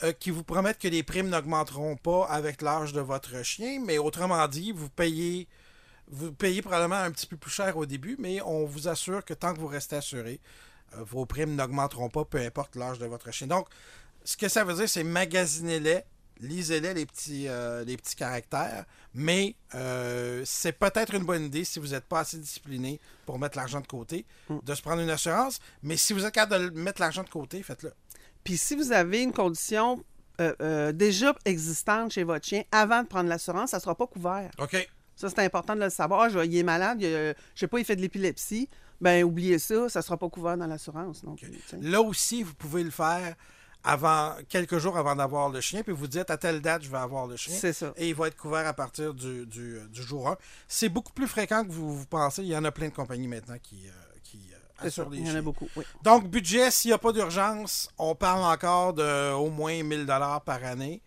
[0.03, 3.97] euh, qui vous promettent que les primes n'augmenteront pas avec l'âge de votre chien, mais
[3.97, 5.47] autrement dit, vous payez
[6.07, 9.33] vous payez probablement un petit peu plus cher au début, mais on vous assure que
[9.33, 10.41] tant que vous restez assuré,
[10.93, 13.47] euh, vos primes n'augmenteront pas, peu importe l'âge de votre chien.
[13.47, 13.67] Donc,
[14.25, 16.01] ce que ça veut dire, c'est magasinez-les,
[16.39, 21.79] lisez-les, les petits, euh, les petits caractères, mais euh, c'est peut-être une bonne idée si
[21.79, 25.59] vous n'êtes pas assez discipliné pour mettre l'argent de côté, de se prendre une assurance,
[25.83, 27.93] mais si vous êtes capable de mettre l'argent de côté, faites-le.
[28.43, 30.03] Puis si vous avez une condition
[30.41, 34.51] euh, déjà existante chez votre chien avant de prendre l'assurance, ça sera pas couvert.
[34.59, 34.87] OK.
[35.15, 36.21] Ça, c'est important de le savoir.
[36.21, 38.69] Ah, je il est malade, il je sais pas, il fait de l'épilepsie.
[39.01, 41.23] Ben, oubliez ça, ça sera pas couvert dans l'assurance.
[41.67, 41.77] Sais.
[41.81, 43.35] Là aussi, vous pouvez le faire
[43.85, 46.97] avant quelques jours avant d'avoir le chien, puis vous dites à telle date, je vais
[46.97, 47.53] avoir le chien.
[47.57, 47.93] C'est ça.
[47.97, 50.37] Et il va être couvert à partir du, du, du jour 1.
[50.67, 52.41] C'est beaucoup plus fréquent que vous, vous pensez.
[52.41, 53.91] Il y en a plein de compagnies maintenant qui, euh,
[54.23, 55.39] qui euh, assurent les il y en chiens.
[55.39, 55.83] a beaucoup, oui.
[56.03, 60.41] Donc, budget, s'il n'y a pas d'urgence, on parle encore de au moins 1000 dollars
[60.41, 61.01] par année.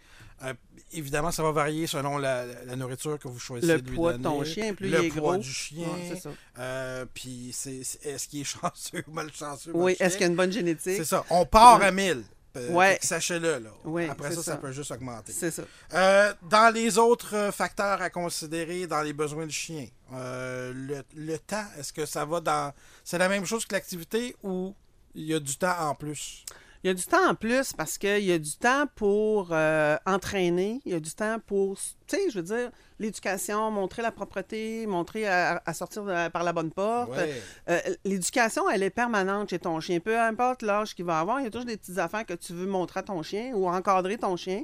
[0.44, 0.54] Euh,
[0.92, 4.12] évidemment, ça va varier selon la, la nourriture que vous choisissez Le de lui poids
[4.12, 5.36] de ton chien, plus le il est poids gros.
[5.38, 5.88] du chien.
[5.88, 6.30] Ouais, c'est ça.
[6.60, 9.72] euh, puis, est-ce qu'il est chanceux ou malchanceux?
[9.74, 10.94] Oui, est-ce qu'il y a une bonne génétique?
[10.96, 11.24] C'est ça.
[11.30, 11.86] On part Ouais.
[11.86, 12.22] à 1000.
[12.56, 12.98] Euh, Ouais.
[13.02, 13.58] Sachez-le.
[13.58, 13.70] Là.
[13.84, 14.56] Oui, Après ça, ça, ça.
[14.56, 15.32] peut juste augmenter.
[15.32, 15.62] C'est ça.
[15.94, 21.02] Euh, dans les autres euh, facteurs à considérer dans les besoins du chien, euh, le,
[21.14, 22.72] le temps, est-ce que ça va dans.
[23.04, 24.74] C'est la même chose que l'activité ou
[25.14, 26.44] il y a du temps en plus?
[26.84, 29.96] Il y a du temps en plus parce qu'il y a du temps pour euh,
[30.06, 34.12] entraîner, il y a du temps pour, tu sais, je veux dire, l'éducation, montrer la
[34.12, 37.10] propreté, montrer à, à sortir de- par la bonne porte.
[37.10, 37.34] Ouais.
[37.68, 39.98] Euh, l'éducation, elle est permanente chez ton chien.
[39.98, 42.52] Peu importe l'âge qu'il va avoir, il y a toujours des petites affaires que tu
[42.52, 44.62] veux montrer à ton chien ou encadrer ton chien.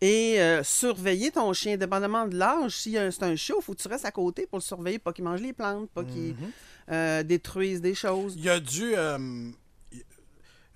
[0.00, 2.72] Et euh, surveiller ton chien, dépendamment de l'âge.
[2.76, 5.12] Si c'est un chiot, il faut que tu restes à côté pour le surveiller, pas
[5.12, 6.50] qu'il mange les plantes, pas qu'il Mhm.
[6.90, 8.34] euh, détruise des choses.
[8.36, 8.94] Il y a du.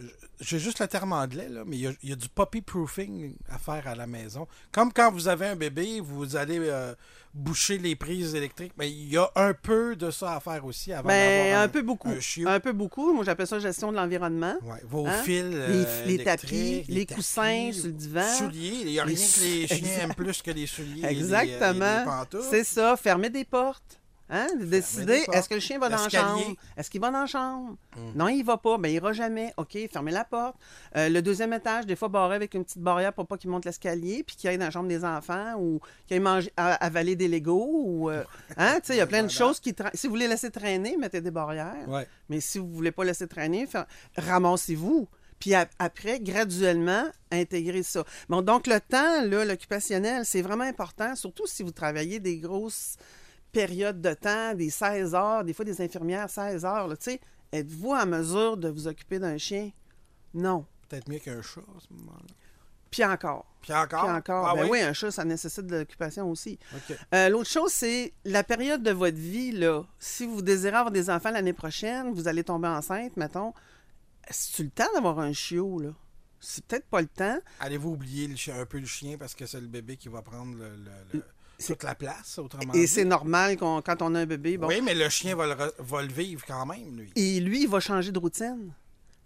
[0.01, 0.05] Euh,
[0.41, 2.61] J'ai juste le terme anglais, là, mais il y, a, il y a du puppy
[2.61, 4.47] proofing à faire à la maison.
[4.73, 6.95] Comme quand vous avez un bébé, vous allez euh,
[7.33, 8.73] boucher les prises électriques.
[8.79, 11.69] Mais il y a un peu de ça à faire aussi avant Ben, d'avoir un
[11.69, 12.09] peu beaucoup.
[12.09, 12.49] un chiot.
[12.49, 13.13] Un peu beaucoup.
[13.15, 14.57] Moi, j'appelle ça gestion de l'environnement.
[14.63, 15.23] Ouais, vos Hein?
[15.23, 15.43] fils.
[15.45, 18.29] euh, Les- les tapis, les coussins sur le divan.
[18.39, 18.79] Souliers.
[18.83, 20.03] Il n'y a Les rien que les chiens Exact.
[20.03, 21.05] aiment plus que les souliers.
[21.07, 22.25] Exactement.
[22.51, 22.97] C'est ça.
[22.97, 24.01] Fermer des portes.
[24.29, 24.49] Hein?
[24.59, 25.37] De décider, des portes.
[25.39, 26.55] est-ce que le chien va dans la chambre?
[26.77, 27.77] Est-ce qu'il va dans la chambre?
[27.97, 28.01] Mm.
[28.17, 28.77] Non, il va pas.
[28.77, 29.55] Ben, il ira jamais.
[29.57, 30.57] OK, fermez la porte.
[30.97, 33.65] Euh, le deuxième étage, des fois, barré avec une petite barrière pour pas qu'il monte
[33.65, 37.15] l'escalier, puis qu'il aille dans la chambre des enfants ou qu'il aille manger, à- avaler
[37.15, 37.71] des Legos.
[37.85, 38.25] Ou, euh,
[38.57, 38.75] hein?
[38.81, 39.71] Tu sais, il y a plein de choses qui...
[39.73, 41.89] tra- Si vous voulez laisser traîner, mettez des barrières.
[41.89, 42.09] Ouais.
[42.29, 43.69] Mais si vous voulez pas laisser traîner,
[44.17, 45.09] ramassez-vous.
[45.39, 48.05] Puis a- après, graduellement, intégrez ça.
[48.29, 52.97] Bon, donc, le temps, là, l'occupationnel, c'est vraiment important, surtout si vous travaillez des grosses
[53.61, 56.89] périodes de temps, des 16 heures, des fois des infirmières 16 heures.
[56.99, 57.21] Tu sais,
[57.53, 59.71] êtes-vous en mesure de vous occuper d'un chien?
[60.35, 60.67] Non.
[60.89, 62.35] Peut-être mieux qu'un chat à ce moment-là.
[62.91, 63.47] Puis encore.
[63.63, 64.03] Puis encore?
[64.05, 64.47] Puis encore.
[64.49, 64.69] Ah ben oui?
[64.73, 66.59] oui, un chat, ça nécessite de l'occupation aussi.
[67.15, 69.53] Euh, L'autre chose, c'est la période de votre vie.
[69.53, 69.85] Là.
[69.99, 73.55] Si vous désirez avoir des enfants l'année prochaine, vous allez tomber enceinte, mettons.
[74.31, 75.91] C'est-tu le temps d'avoir un chiot, là?
[76.41, 77.39] C'est peut-être pas le temps.
[77.61, 80.21] Allez-vous oublier le chien- un peu le chien parce que c'est le bébé qui va
[80.23, 80.77] prendre le- le-
[81.15, 81.23] le- C'est-
[81.65, 84.57] toute la place, autrement Et c'est normal qu'on- quand on a un bébé.
[84.59, 84.69] Bon.
[84.69, 87.11] Oui, mais le chien va le, re- va le vivre quand même, lui.
[87.17, 88.73] Et lui, il va changer de routine.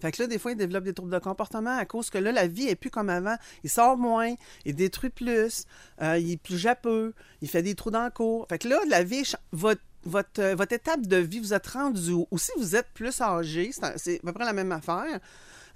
[0.00, 2.32] Fait que là, des fois, il développe des troubles de comportement à cause que là,
[2.32, 3.36] la vie est plus comme avant.
[3.64, 5.64] Il sort moins, il détruit plus,
[6.00, 7.12] euh, il est plus japeux,
[7.42, 8.46] il fait des trous dans le cours.
[8.48, 12.12] Fait que là, la vie, votre, votre, votre étape de vie, vous êtes rendu?
[12.30, 15.20] Ou si vous êtes plus âgé, c'est à peu près la même affaire.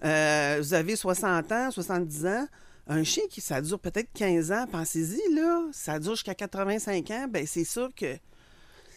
[0.04, 2.48] Euh, vous avez 60 ans, 70 ans.
[2.86, 7.26] Un chien qui, ça dure peut-être 15 ans, pensez-y, là, ça dure jusqu'à 85 ans,
[7.30, 8.16] ben c'est sûr que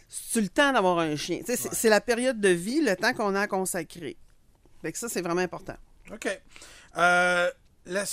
[0.09, 1.41] c'est le temps d'avoir un chien.
[1.45, 1.69] C'est Ouais.
[1.73, 4.17] c'est la période de vie, le temps qu'on a à consacrer.
[4.81, 5.75] Fait que ça, c'est vraiment important.
[6.11, 6.27] OK.
[6.97, 7.49] Euh,
[7.87, 8.05] euh,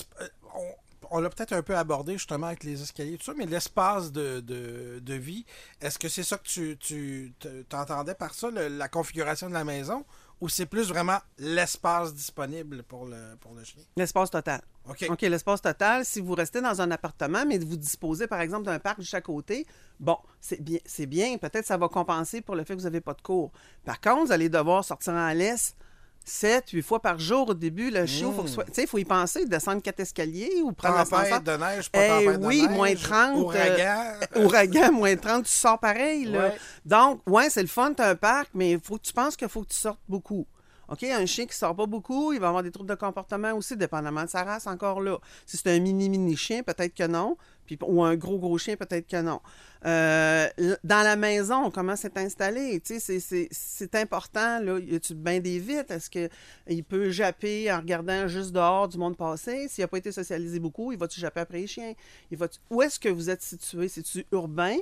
[0.55, 0.65] on
[1.11, 4.11] on l'a peut-être un peu abordé justement avec les escaliers et tout ça, mais l'espace
[4.11, 5.45] de, de- de vie,
[5.83, 9.53] est-ce que c'est ça que tu, tu te- t'entendais par ça, le- la configuration de
[9.53, 10.05] la maison,
[10.41, 13.83] ou c'est plus vraiment l'espace disponible pour le, pour le chien?
[13.97, 14.61] L'espace total.
[14.89, 15.07] OK.
[15.09, 18.79] OK, l'espace total, si vous restez dans un appartement, mais vous disposez, par exemple, d'un
[18.79, 19.67] parc juste à côté,
[19.99, 21.39] bon, c'est bien, c'est bien.
[21.39, 23.53] Peut-être ça va compenser pour le fait que vous n'avez pas de cours.
[23.85, 25.77] Par contre, vous allez devoir sortir en laisse
[26.25, 27.91] 7, 8 fois par jour au début.
[27.91, 28.35] Le chiot,
[28.73, 31.39] sais, il faut y penser, descendre quatre escaliers ou prendre l'ascenseur.
[31.39, 32.71] Tempête de neige, pas Eh tempête de oui, neige.
[32.77, 34.05] moins 30, Ouragan.
[34.37, 36.25] Ouragan, moins 30, tu sors pareil.
[36.25, 36.39] Là.
[36.39, 36.57] Ouais.
[36.85, 39.63] Donc, ouais, c'est le fun, tu un parc, mais faut que tu penses qu'il faut
[39.63, 40.47] que tu sortes beaucoup.
[40.89, 43.77] OK, un chien qui sort pas beaucoup, il va avoir des troubles de comportement aussi,
[43.77, 45.19] dépendamment de sa race, encore là.
[45.47, 47.37] Si c'est un mini-mini chien, peut-être que non.
[47.67, 49.41] Puis, ou un gros gros chien, peut-être que non.
[49.87, 50.49] Euh,
[50.85, 52.81] dans la maison, comment c'est installé?
[52.85, 54.61] C'est- important.
[54.61, 54.79] Là.
[54.81, 55.91] Y a-tu bien des vitres?
[55.93, 59.69] Est-ce qu'il peut japper en regardant juste dehors du monde passé?
[59.69, 61.95] S'il n'a pas été socialisé beaucoup, il va-tu japper après les chiens?
[62.31, 63.89] Il va Où est-ce que vous êtes situé?
[63.89, 64.77] C'est-tu urbain?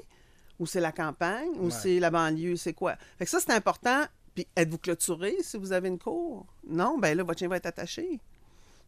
[0.59, 1.51] Ou c'est la campagne?
[1.61, 1.71] Ou Ouais.
[1.71, 2.57] c'est la banlieue?
[2.57, 2.97] C'est quoi?
[3.19, 4.03] Fait que ça, c'est important.
[4.35, 6.47] Puis, êtes-vous clôturé si vous avez une cour?
[6.67, 8.19] Non, ben là, votre chien va être attaché.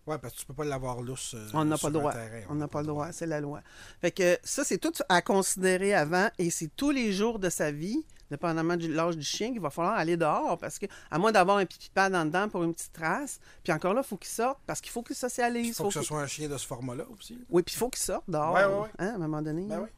[0.07, 1.35] Ouais, parce que tu peux pas l'avoir lousse.
[1.35, 2.12] euh, On n'a pas le droit.
[2.12, 2.42] terrain.
[2.50, 3.62] On n'a pas le droit, c'est la loi.
[4.02, 7.70] Fait que ça, c'est tout à considérer avant et c'est tous les jours de sa
[7.70, 11.33] vie, dépendamment de l'âge du chien, qu'il va falloir aller dehors parce que, à moins
[11.33, 14.18] d'avoir un pipi pad en dedans pour une petite trace, puis encore là, il faut
[14.18, 15.68] qu'il sorte parce qu'il faut qu'il socialise.
[15.68, 17.38] Il faut, faut que ce soit un chien de ce format-là aussi.
[17.48, 18.52] Oui, puis il faut qu'il sorte dehors.
[18.52, 18.88] Ouais, ouais, ouais.
[18.98, 19.62] Hein, à un moment donné.
[19.66, 19.88] Ben oui.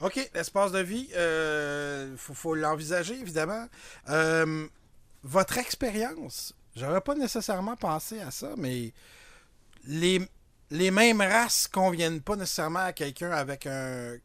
[0.00, 3.66] OK, l'espace de vie, il faut, faut l'envisager, évidemment.
[4.08, 4.68] Euh,
[5.22, 8.92] votre expérience, j'aurais pas nécessairement pensé à ça, mais
[9.86, 10.20] les,
[10.70, 14.16] les mêmes races conviennent pas nécessairement à quelqu'un avec un.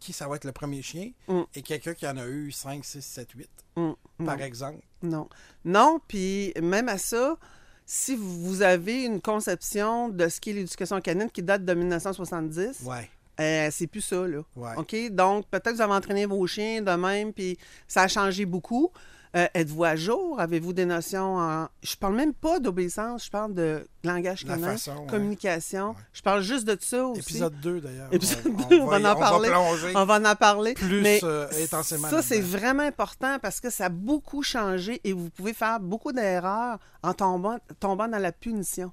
[0.00, 1.42] Qui ça va être le premier chien Mm.
[1.54, 4.44] et quelqu'un qui en a eu 5, 6, 7, 8, Hum, par non.
[4.44, 4.80] exemple.
[5.02, 5.28] Non.
[5.66, 7.36] Non, puis même à ça,
[7.84, 13.10] si vous avez une conception de ce qu'est l'éducation canine qui date de 1970, Ouais.
[13.38, 14.40] euh, c'est plus ça, là.
[14.56, 14.72] Ouais.
[14.78, 14.96] OK?
[15.10, 18.90] Donc, peut-être que vous avez entraîné vos chiens de même, puis ça a changé beaucoup.
[19.34, 20.38] Euh, Êtes-vous à jour?
[20.40, 21.68] Avez-vous des notions en...
[21.82, 25.06] Je parle même pas d'obéissance, je parle de langage façon, ouais.
[25.08, 25.90] communication.
[25.90, 25.96] Ouais.
[26.12, 27.20] Je parle juste de ça aussi.
[27.20, 28.08] Épisode 2, d'ailleurs.
[28.12, 29.48] Épisode On- 2, on on va y- en on parler.
[29.94, 30.74] On va en parler.
[30.74, 32.08] plus mais euh, intensément.
[32.08, 36.12] ça, c'est vraiment important parce que ça a beaucoup changé et vous pouvez faire beaucoup
[36.12, 38.92] d'erreurs en tombant, tombant dans la punition.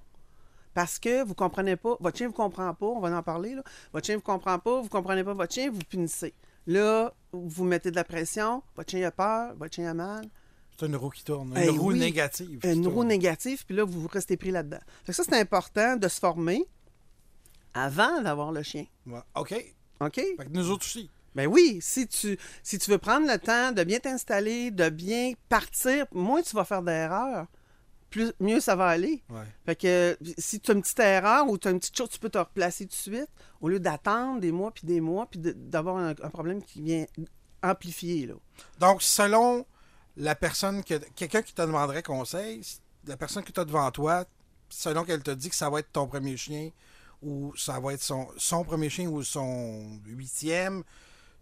[0.74, 3.62] Parce que vous comprenez pas, votre chien vous comprend pas, on va en parler, là.
[3.94, 6.34] Votre chien vous comprend pas, vous comprenez pas votre chien, vous punissez.
[6.66, 10.26] Là, vous mettez de la pression, votre chien a peur, votre chien a mal.
[10.80, 11.52] C'est une roue qui tourne.
[11.56, 12.00] Une Eh roue oui.
[12.00, 12.60] négative.
[12.64, 13.08] Une roue tourne.
[13.10, 14.80] négative, puis là, vous restez pris là-dedans.
[15.10, 16.66] Ça, c'est important de se former
[17.74, 18.86] avant d'avoir le chien.
[19.06, 19.20] Ouais.
[19.36, 19.54] OK.
[20.00, 20.16] OK?
[20.16, 21.10] Fait que nous autres aussi.
[21.36, 25.34] Ben oui, si tu, si tu veux prendre le temps de bien t'installer, de bien
[25.50, 27.48] partir, moins tu vas faire d'erreurs,
[28.14, 29.24] plus, mieux ça va aller.
[29.30, 29.46] Ouais.
[29.66, 32.20] Fait que si tu as une petite erreur ou tu as une petite chose, tu
[32.20, 35.40] peux te replacer tout de suite au lieu d'attendre des mois puis des mois puis
[35.42, 37.06] d'avoir un, un problème qui vient
[37.64, 38.28] amplifier.
[38.28, 38.36] Là.
[38.80, 39.66] Donc, selon
[40.16, 40.96] la personne que.
[41.16, 42.62] Quelqu'un qui te demanderait conseil,
[43.08, 44.26] la personne que tu as devant toi,
[44.70, 46.70] selon qu'elle te dit que ça va être ton premier chien
[47.24, 50.84] ou ça va être son, son premier chien ou son huitième,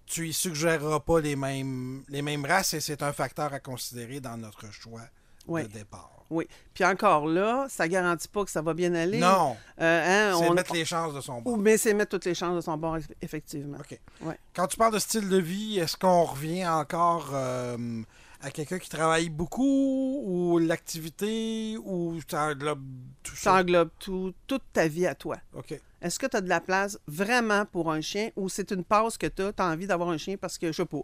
[0.06, 4.20] tu y suggéreras pas les mêmes, les mêmes races et c'est un facteur à considérer
[4.20, 5.04] dans notre choix
[5.48, 5.64] Oui.
[5.64, 6.08] de départ.
[6.30, 6.48] Oui.
[6.74, 9.20] Puis encore là, ça garantit pas que ça va bien aller.
[9.20, 11.54] Non, Euh, hein, c'est on- mettre les chances de son bord.
[11.54, 13.78] Ou mais c'est mettre toutes les chances de son bord, eff- effectivement.
[13.78, 14.00] OK.
[14.22, 14.40] Ouais.
[14.56, 18.02] Quand tu parles de style de vie, est-ce qu'on revient encore euh,
[18.40, 22.82] à quelqu'un qui travaille beaucoup ou l'activité ou ça englobe
[23.24, 23.42] tout Ça?
[23.52, 23.54] Ça?
[23.56, 25.38] englobe tout, toute ta vie à toi.
[25.54, 25.80] OK.
[26.02, 29.18] Est-ce que tu as de la place vraiment pour un chien ou c'est une passe
[29.18, 31.02] que tu as, tu as envie d'avoir un chien parce que, je sais pas,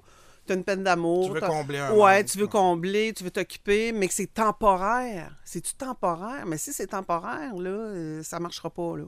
[0.48, 1.28] tu as une peine d'amour.
[1.28, 2.50] Tu veux combler un Ouais, manque, tu veux ouais.
[2.50, 5.36] combler, tu veux t'occuper, mais que c'est temporaire.
[5.46, 6.46] C'est-tu temporaire?
[6.46, 9.06] Mais si c'est temporaire, là, euh, ça marchera pas, là.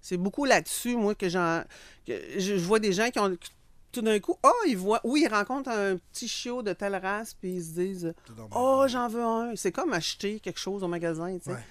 [0.00, 1.62] C'est beaucoup là-dessus, moi, que j'en...
[2.06, 3.36] que je, vois des gens qui ont...
[3.92, 5.00] Tout d'un coup, oh, ils voient...
[5.04, 8.14] Oui, ils rencontrent un petit chiot de telle race, puis ils se disent...
[8.54, 9.56] Oh, j'en veux un.
[9.56, 11.50] C'est comme acheter quelque chose au magasin, tu sais.
[11.52, 11.64] Ouais.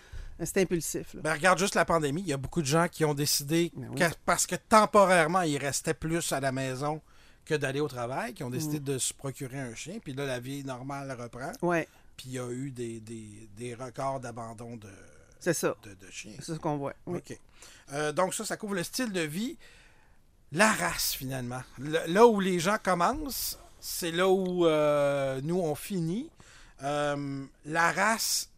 [0.43, 1.21] C'est impulsif, là.
[1.23, 2.21] Ben, regarde juste la pandémie.
[2.21, 3.95] Il y a beaucoup de gens qui ont décidé, Ben oui.
[3.99, 7.01] que- parce que temporairement, ils restaient plus à la maison
[7.45, 8.83] que d'aller au travail, qui ont décidé Mm.
[8.83, 9.99] de se procurer un chien.
[10.03, 11.51] Puis là, la vie normale reprend.
[11.61, 14.89] Ouais, Puis il y a eu des, des, des records d'abandon de,
[15.39, 15.75] c'est ça.
[15.83, 16.33] de, de chiens.
[16.39, 16.93] C'est ce qu'on voit.
[17.05, 17.19] Oui.
[17.19, 17.37] OK.
[17.93, 19.57] Euh, donc ça, ça couvre le style de vie.
[20.51, 21.61] La race, finalement.
[21.77, 26.29] Le- là où les gens commencent, c'est là où euh, nous, on finit.
[26.83, 28.49] Euh, la race,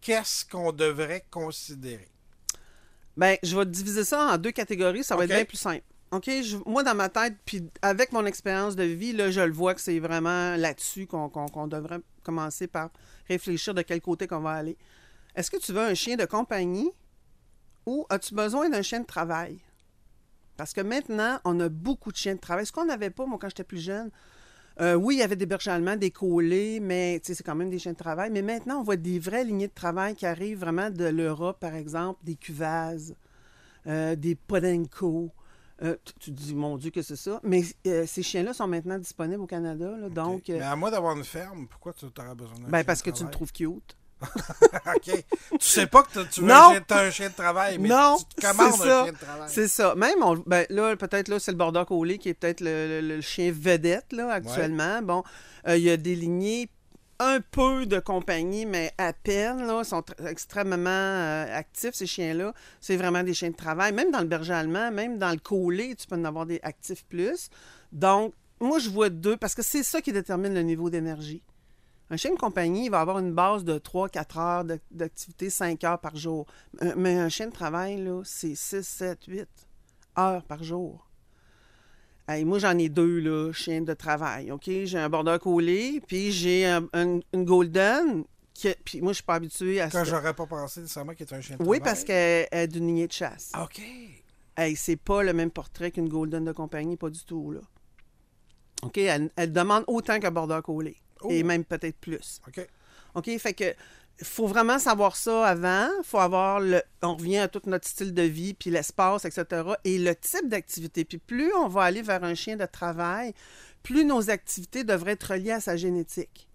[0.00, 2.08] qu'est-ce qu'on devrait considérer?
[3.16, 5.02] Ben, je vais diviser ça en deux catégories.
[5.02, 5.82] Ça va être bien plus simple.
[6.10, 6.30] OK?
[6.66, 9.80] Moi, dans ma tête, puis avec mon expérience de vie, là, je le vois que
[9.80, 12.90] c'est vraiment là-dessus qu'on devrait commencer par
[13.28, 14.76] réfléchir de quel côté qu'on va aller.
[15.34, 16.90] Est-ce que tu veux un chien de compagnie
[17.86, 19.58] ou as-tu besoin d'un chien de travail?
[20.56, 22.66] Parce que maintenant, on a beaucoup de chiens de travail.
[22.66, 24.10] Ce qu'on n'avait pas, moi, quand j'étais plus jeune,
[24.80, 27.78] euh, oui, il y avait des bergers allemands, des collés, mais c'est quand même des
[27.78, 28.30] chiens de travail.
[28.30, 31.74] Mais maintenant, on voit des vraies lignées de travail qui arrivent vraiment de l'Europe, par
[31.74, 33.14] exemple, des Cuvaz,
[33.86, 35.30] euh, des Podenco.
[35.82, 37.40] Euh, tu, te dis, mon Dieu, que c'est ça.
[37.44, 39.96] Mais euh, ces chiens-là sont maintenant disponibles au Canada.
[39.96, 42.78] là, donc, euh, Mais à moi d'avoir une ferme, pourquoi tu aurais besoin d'un ben,
[42.78, 43.96] chien parce que tu le trouves cute.
[44.22, 45.24] OK.
[45.52, 46.54] Tu sais pas que tu veux Non.
[46.54, 49.16] un chien, t'as un chien de travail, mais Non, tu te commandes un chien de
[49.18, 49.48] travail.
[49.48, 49.94] C'est ça.
[49.94, 53.14] Même, on- ben, là, peut-être, là, c'est le Border Collie qui est peut-être le, le-
[53.16, 55.00] le chien vedette, là, actuellement.
[55.02, 55.22] Bon,
[55.68, 56.68] il y a des lignées
[57.20, 62.54] un peu de compagnie, mais à peine, là, sont tr- extrêmement euh, actifs, ces chiens-là.
[62.80, 63.92] C'est vraiment des chiens de travail.
[63.92, 67.04] Même dans le berger allemand, même dans le collet, tu peux en avoir des actifs
[67.06, 67.50] plus.
[67.92, 71.42] Donc, moi, je vois deux, parce que c'est ça qui détermine le niveau d'énergie.
[72.10, 76.00] Un chien de compagnie, il va avoir une base de 3-4 heures d'activité, 5 heures
[76.00, 76.46] par jour.
[76.96, 79.48] Mais un chien de travail, c'est 6, 7, 8
[80.18, 81.07] heures par jour.
[82.28, 84.64] Hey, moi, j'en ai deux, là, chiens de travail, OK?
[84.66, 89.24] J'ai un border collé, puis j'ai un- un- une golden, qui, puis moi, je suis
[89.24, 90.04] pas habituée à Quand ça.
[90.04, 91.80] j'aurais pas pensé nécessairement qu'il était un chien de Oui, travail.
[91.80, 93.52] parce qu'elle elle est d'une lignée de chasse.
[93.62, 93.80] OK.
[94.58, 97.60] Hey, c'est pas le même portrait qu'une golden de compagnie, pas du tout, là.
[98.82, 98.98] OK?
[98.98, 101.28] Elle, elle demande autant qu'un border collé, Oh.
[101.30, 102.40] et même peut-être plus.
[102.46, 102.66] OK.
[103.14, 103.38] OK?
[103.38, 103.74] Fait que
[104.22, 105.88] faut vraiment savoir ça avant.
[106.02, 106.82] faut avoir le.
[107.02, 109.62] On revient à tout notre style de vie, puis l'espace, etc.
[109.84, 111.04] Et le type d'activité.
[111.04, 113.32] Puis plus on va aller vers un chien de travail,
[113.82, 116.48] plus nos activités devraient être reliées à sa génétique.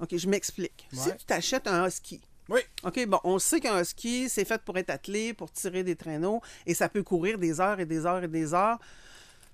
[0.00, 0.88] OK, je m'explique.
[0.92, 2.60] Si tu t'achètes un husky, Oui.
[2.84, 6.40] OK, bon, on sait qu'un husky, c'est fait pour être attelé, pour tirer des traîneaux,
[6.66, 8.78] et ça peut courir des heures et des heures et des heures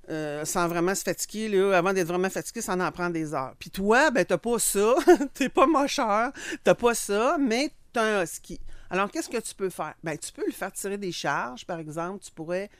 [0.08, 1.72] euh, sans vraiment se fatiguer.
[1.72, 3.54] Avant d'être vraiment fatigué, ça en prend des heures.
[3.58, 4.94] Puis toi, ben, t'as pas ça,
[5.34, 6.32] t'es pas mocheur,
[6.64, 8.60] t'as pas ça, mais t'as un husky.
[8.90, 9.94] Alors, qu'est-ce que tu peux faire?
[10.04, 12.24] Ben, tu peux le faire tirer des charges, par exemple.
[12.24, 12.70] Tu pourrais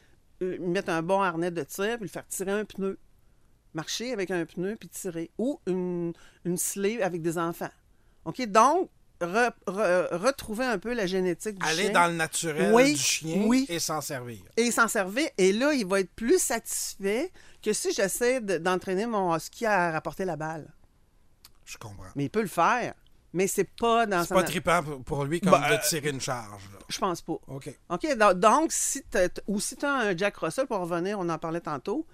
[0.41, 2.99] lui mettre un bon harnais de tir, puis le faire tirer un pneu.
[3.75, 5.31] Marcher avec un pneu, puis tirer.
[5.39, 6.13] Ou une,
[6.45, 6.57] une
[7.03, 7.71] avec des enfants.
[8.25, 8.47] OK?
[8.47, 11.93] Donc, re- re- retrouver un peu la génétique du Aller chien.
[11.93, 13.67] dans le naturel Oui, du chien oui.
[13.69, 14.41] et s'en servir.
[14.57, 15.29] et s'en servir.
[15.39, 19.91] Et là, il va être plus satisfait que si j'essaie de- d'entraîner mon husky à
[19.93, 20.67] rapporter la balle.
[21.65, 22.05] Je comprends.
[22.15, 22.95] Mais il peut le faire.
[23.33, 26.21] Mais c'est pas dans C'est pas trippant pour- lui comme Bah, de euh, tirer une
[26.21, 26.63] charge.
[26.73, 26.79] là.
[26.89, 27.35] Je pense pas.
[27.49, 27.69] OK.
[27.91, 29.03] OK, do- donc, si
[29.47, 32.07] ou si tu as un Jack Russell, pour revenir, on en parlait tantôt,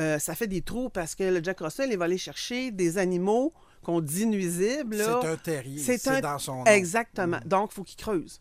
[0.00, 2.96] euh, ça fait des trous parce que le Jack Russell, il va aller chercher des
[2.96, 3.52] animaux
[3.84, 4.96] qu'on dit nuisibles.
[4.96, 5.20] là.
[5.22, 5.78] C'est un terrier.
[5.78, 6.64] C'est un- dans son nom.
[6.64, 7.38] Exactement.
[7.44, 7.48] Mm.
[7.48, 8.40] Donc, il faut qu'il creuse.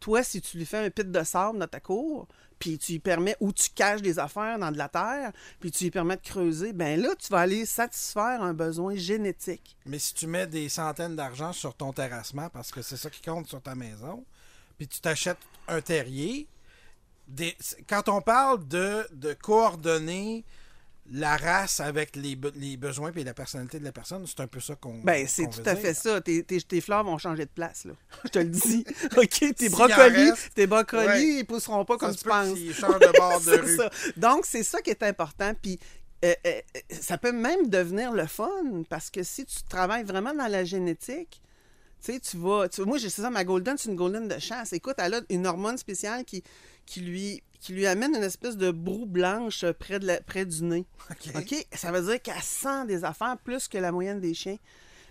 [0.00, 2.26] Toi, si tu lui fais un pit de sable dans ta cour,
[2.58, 5.84] puis tu lui permets, ou tu caches des affaires dans de la terre, puis tu
[5.84, 9.76] lui permets de creuser, ben là, tu vas aller satisfaire un besoin génétique.
[9.86, 13.22] Mais si tu mets des centaines d'argent sur ton terrassement, parce que c'est ça qui
[13.22, 14.24] compte sur ta maison,
[14.78, 16.46] puis tu t'achètes un terrier,
[17.26, 17.56] des-
[17.88, 20.44] quand on parle de, de coordonner
[21.10, 24.46] la race avec les, be- les besoins et la personnalité de la personne, c'est un
[24.46, 25.82] peu ça qu'on Ben, c'est tout à dire.
[25.82, 26.20] fait ça.
[26.22, 27.92] Tes, tes- tes fleurs vont changer de place, là.
[28.24, 28.84] Je te le dis.
[29.16, 31.34] OK, tes brocolis, reste, tes brocolis, ouais.
[31.40, 32.58] ils pousseront pas Ça comme tu penses.
[32.74, 33.76] changent de bord de rue.
[33.76, 33.90] ça.
[34.16, 35.52] Donc, c'est ça qui est important.
[35.60, 35.78] Puis,
[36.24, 38.48] euh, euh, euh, ça peut même devenir le fun
[38.88, 41.42] parce que si tu travailles vraiment dans la génétique,
[42.02, 42.66] tu sais, tu vas.
[42.70, 44.72] tu- moi, j'ai c'est ça, ma Golden, c'est une Golden de chasse.
[44.72, 46.42] Écoute, elle a une hormone spéciale qui,
[46.86, 50.62] qui, lui, qui lui amène une espèce de broue blanche près, de la- près du
[50.64, 50.84] nez.
[51.10, 51.30] OK.
[51.36, 51.66] OK?
[51.72, 54.58] Ça veut dire qu'elle sent des affaires plus que la moyenne des chiens.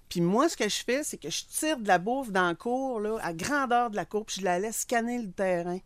[0.07, 2.53] Puis moi, ce que je fais, c'est que je tire de la bouffe dans la
[2.53, 5.79] cour, là, à grandeur de la cour, puis je la laisse scanner le terrain.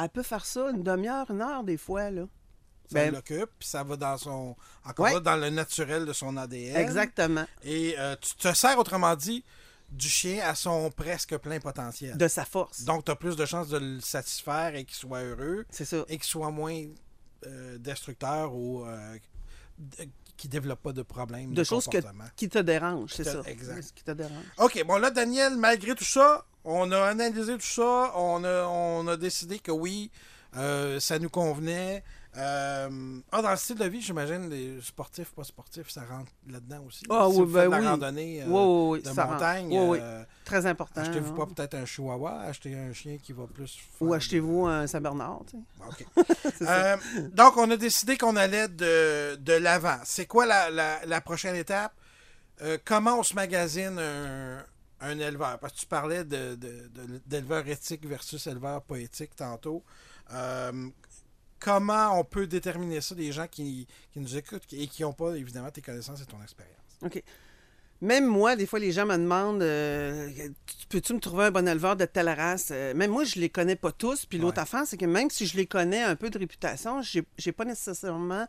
[0.00, 2.22] Elle peut faire ça une demi-heure, une heure des fois, là.
[2.90, 4.56] Ça Ben- l'occupe, puis ça va dans son.
[4.84, 5.12] Encore Ouais.
[5.14, 6.74] là, dans le naturel de son ADN.
[6.76, 7.44] Exactement.
[7.62, 9.44] Et euh, tu te sers, autrement dit,
[9.90, 12.16] du chien à son presque plein potentiel.
[12.16, 12.84] De sa force.
[12.84, 16.04] Donc, tu as plus de chances de le satisfaire et qu'il soit heureux C'est ça.
[16.08, 16.84] et qu'il soit moins
[17.46, 19.18] euh, destructeur ou euh,
[20.36, 21.98] qui ne développe pas de problèmes de, De choses que,
[22.36, 23.42] qui te dérangent, c'est ça.
[23.46, 23.92] exact.
[23.94, 24.44] Qui te dérange.
[24.58, 29.06] OK, bon là, Daniel, malgré tout ça, on a analysé tout ça, on a, on
[29.08, 30.10] a décidé que oui,
[30.56, 32.04] euh, ça nous convenait.
[32.36, 36.84] Euh, ah, dans le style de vie, j'imagine, les sportifs, pas sportifs, ça rentre là-dedans
[36.86, 37.04] aussi.
[37.10, 37.84] Ah si oui, vous ben faites oui.
[37.84, 39.98] la randonnée euh, oui, de ça montagne, Oui, oui.
[40.00, 41.00] euh, Très important.
[41.00, 41.46] achetez-vous hein.
[41.46, 43.78] pas peut-être un chihuahua, achetez un chien qui va plus...
[44.00, 46.06] Ou achetez-vous un Saint-Bernard, tu sais.
[46.62, 46.96] Euh,
[47.32, 49.98] donc, on a décidé qu'on allait de, de l'avant.
[50.04, 51.92] C'est quoi la, la- la prochaine étape?
[52.84, 54.62] Comment on se magasine un,
[55.00, 55.58] un éleveur?
[55.58, 59.82] Parce que tu parlais de, de- de- d'éleveur éthique versus éleveur poétique tantôt.
[61.60, 65.34] Comment on peut déterminer ça des gens qui, qui nous écoutent et qui n'ont pas,
[65.34, 66.76] évidemment, tes connaissances et ton expérience?
[67.04, 67.22] OK.
[68.02, 70.30] Même moi, des fois, les gens me demandent euh,
[70.64, 72.70] Tu- Peux-tu me trouver un bon éleveur de telle race?
[72.72, 74.24] Euh, Même moi, je les connais pas tous.
[74.24, 74.62] Puis l'autre Ouais.
[74.62, 78.46] affaire, c'est que même si je les connais un peu de réputation, j'ai pas nécessairement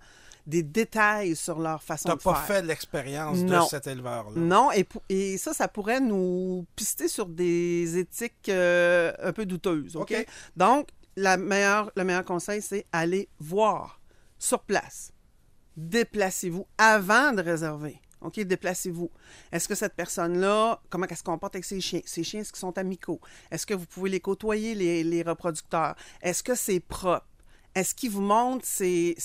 [0.48, 2.56] des détails sur leur façon Tu n'as de pas faire.
[2.58, 3.68] fait l'expérience de Non.
[3.68, 4.40] cet éleveur-là.
[4.40, 4.70] Non,
[5.10, 9.98] et, ça, ça pourrait nous pister sur des éthiques euh, un peu douteuses.
[9.98, 10.14] OK?
[10.18, 10.26] OK.
[10.56, 14.02] Donc, le meilleur conseil, c'est aller voir
[14.38, 15.12] sur place.
[15.78, 18.00] Déplacez-vous avant de réserver.
[18.22, 19.10] OK, déplacez-vous.
[19.52, 22.02] Est-ce que cette personne-là, comment elle se comporte avec ses chiens?
[22.06, 23.20] Ses chiens, est-ce qu'ils sont amicaux?
[23.50, 25.96] Est-ce que vous pouvez les côtoyer, les, reproducteurs?
[26.22, 27.26] Est-ce que c'est propre?
[27.74, 29.16] Est-ce qu'il vous montre ses,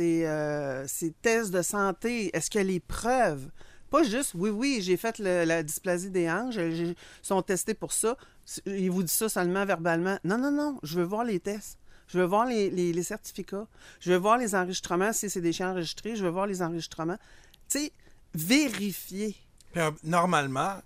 [0.00, 0.86] euh,
[1.20, 2.34] tests de santé?
[2.34, 3.50] Est-ce qu'il y a les preuves?
[3.90, 8.16] Pas juste, oui, oui, j'ai fait la dysplasie des hanches, ils sont testés pour ça.
[8.66, 10.18] Il vous dit ça seulement verbalement.
[10.24, 11.78] Non, non, non, je veux voir les tests.
[12.06, 13.66] Je veux voir les, les- les certificats.
[14.00, 16.16] Je veux voir les enregistrements, si c'est des chiens enregistrés.
[16.16, 17.18] Je veux voir les enregistrements.
[17.68, 17.92] Tu sais,
[18.34, 19.36] vérifier.
[19.72, 20.76] Puis, euh, normalement,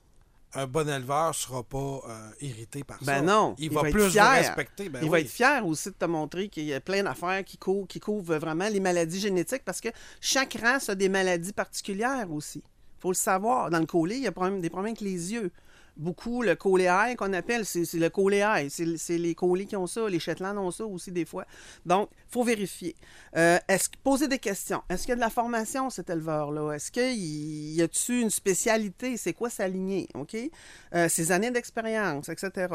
[0.55, 3.05] un bon éleveur ne sera pas euh, irrité par ça.
[3.05, 4.88] Ben non, Il, il va, plus vous respecter.
[4.88, 5.11] Ben il oui.
[5.11, 8.01] va être fier aussi de te montrer qu'il y a plein d'affaires qui, cou- qui
[8.01, 9.88] couvrent vraiment les maladies génétiques parce que
[10.20, 12.59] chaque race a des maladies particulières aussi.
[12.59, 13.70] Il faut le savoir.
[13.70, 15.51] Dans le collet, il y a des problèmes avec les yeux.
[15.96, 18.70] Beaucoup, le coléail qu'on appelle, c'est le coléail.
[18.70, 20.09] C'est les collets qui ont ça.
[20.09, 21.44] Les Shetland ont ça aussi des fois.
[21.85, 22.96] Donc, il faut vérifier.
[23.37, 24.83] Euh, est-ce poser des questions.
[24.88, 26.72] Est-ce qu'il y a de la formation, cet éleveur-là?
[26.72, 29.16] Est-ce qu'il y a-tu une spécialité?
[29.16, 30.09] C'est quoi sa lignée?
[30.14, 30.37] OK?
[30.94, 32.68] Euh, ses années d'expérience, etc.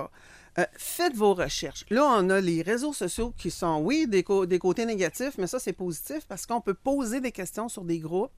[0.59, 1.85] Euh, faites vos recherches.
[1.89, 5.73] Là, on a les réseaux sociaux qui sont, oui, des côtés négatifs, mais ça, c'est
[5.73, 8.31] positif parce qu'on peut poser des questions sur des groupes.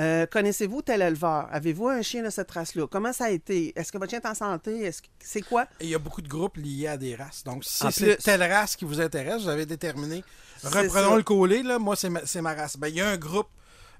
[0.00, 1.48] Euh, Connaissez-vous tel éleveur?
[1.52, 2.86] Avez-vous un chien de cette race-là?
[2.88, 3.72] Comment ça a été?
[3.78, 4.90] Est-ce que votre chien est en santé?
[4.90, 5.66] Que- C'est quoi?
[5.80, 7.44] Il y a beaucoup de groupes liés à des races.
[7.44, 10.24] Donc, si c'est telle race qui vous intéresse, vous avez déterminé.
[10.64, 11.16] Reprenons ça.
[11.16, 11.78] le collet, là.
[11.78, 12.76] Moi, c'est ma, c'est ma race.
[12.76, 13.48] Ben, il y a un groupe.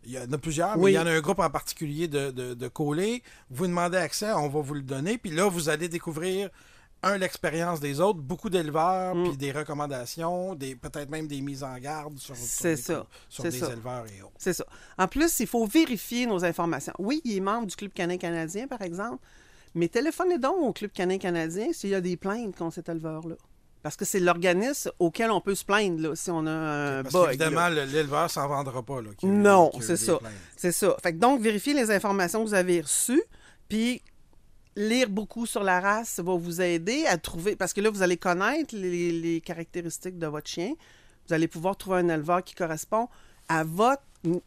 [0.07, 2.31] Il y en a plusieurs, mais il y en a un groupe en particulier de,
[2.31, 3.23] de, de collets.
[3.51, 5.17] Vous demandez accès, on va vous le donner.
[5.17, 6.51] Puis là, vous allez découvrir
[7.05, 9.29] un, l'expérience des autres, beaucoup d'éleveurs, Mm.
[9.29, 13.45] puis des recommandations, des peut-être même des mises en garde sur, sur des- ça, sur
[13.45, 13.73] c'est des ça.
[13.73, 14.33] éleveurs et autres.
[14.39, 14.65] C'est ça.
[14.99, 16.95] En plus, il faut vérifier nos informations.
[16.99, 19.19] Oui, il est membre du Club canin canadien, par exemple,
[19.75, 23.37] mais téléphonez donc au Club canin canadien s'il y a des plaintes contre cet éleveur-là.
[23.83, 27.13] Parce que c'est l'organisme auquel on peut se plaindre là, si on a un Parce
[27.15, 27.39] bug.
[27.39, 29.03] le- l'éleveur s'en vendra pas.
[29.03, 30.19] Là, Non, c'est ça.
[30.57, 30.97] C'est ça.
[31.03, 33.23] Fait que donc, vérifiez les informations que vous avez reçues,
[33.69, 34.01] puis
[34.77, 38.17] lire beaucoup sur la race va vous aider à trouver, parce que là, vous allez
[38.17, 40.75] connaître les, les caractéristiques de votre chien.
[41.29, 43.09] Vous allez pouvoir trouver un éleveur qui correspond
[43.49, 44.03] à votre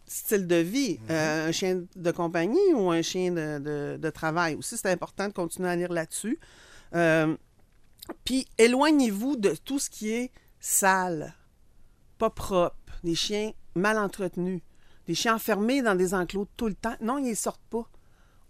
[0.05, 0.99] style de vie.
[1.09, 4.55] Euh, un chien de compagnie ou un chien de, de- de travail.
[4.55, 6.39] Aussi, c'est important de continuer à lire là-dessus.
[6.93, 7.35] Euh,
[8.23, 11.33] puis, éloignez-vous de tout ce qui est sale,
[12.17, 14.61] pas propre, des chiens mal entretenus,
[15.07, 16.95] des chiens enfermés dans des enclos tout le temps.
[17.01, 17.87] Non, ils ne sortent pas.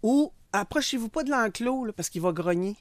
[0.02, 2.76] Ou approchez-vous pas de l'enclos là, parce qu'il va grogner.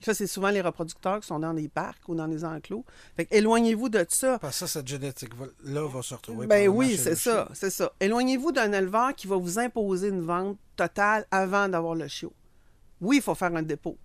[0.00, 2.84] Ça, c'est souvent les reproducteurs qui sont dans des parcs ou dans des enclos.
[3.16, 4.38] Fait que éloignez-vous de ça.
[4.40, 6.48] Parce que ça, cette génétique-là va se retrouver.
[6.48, 7.92] Ben oui, c'est ça, c'est ça.
[8.00, 12.32] Éloignez-vous d'un éleveur qui va vous imposer une vente totale avant d'avoir le chiot.
[13.00, 13.96] Oui, il faut faire un dépôt.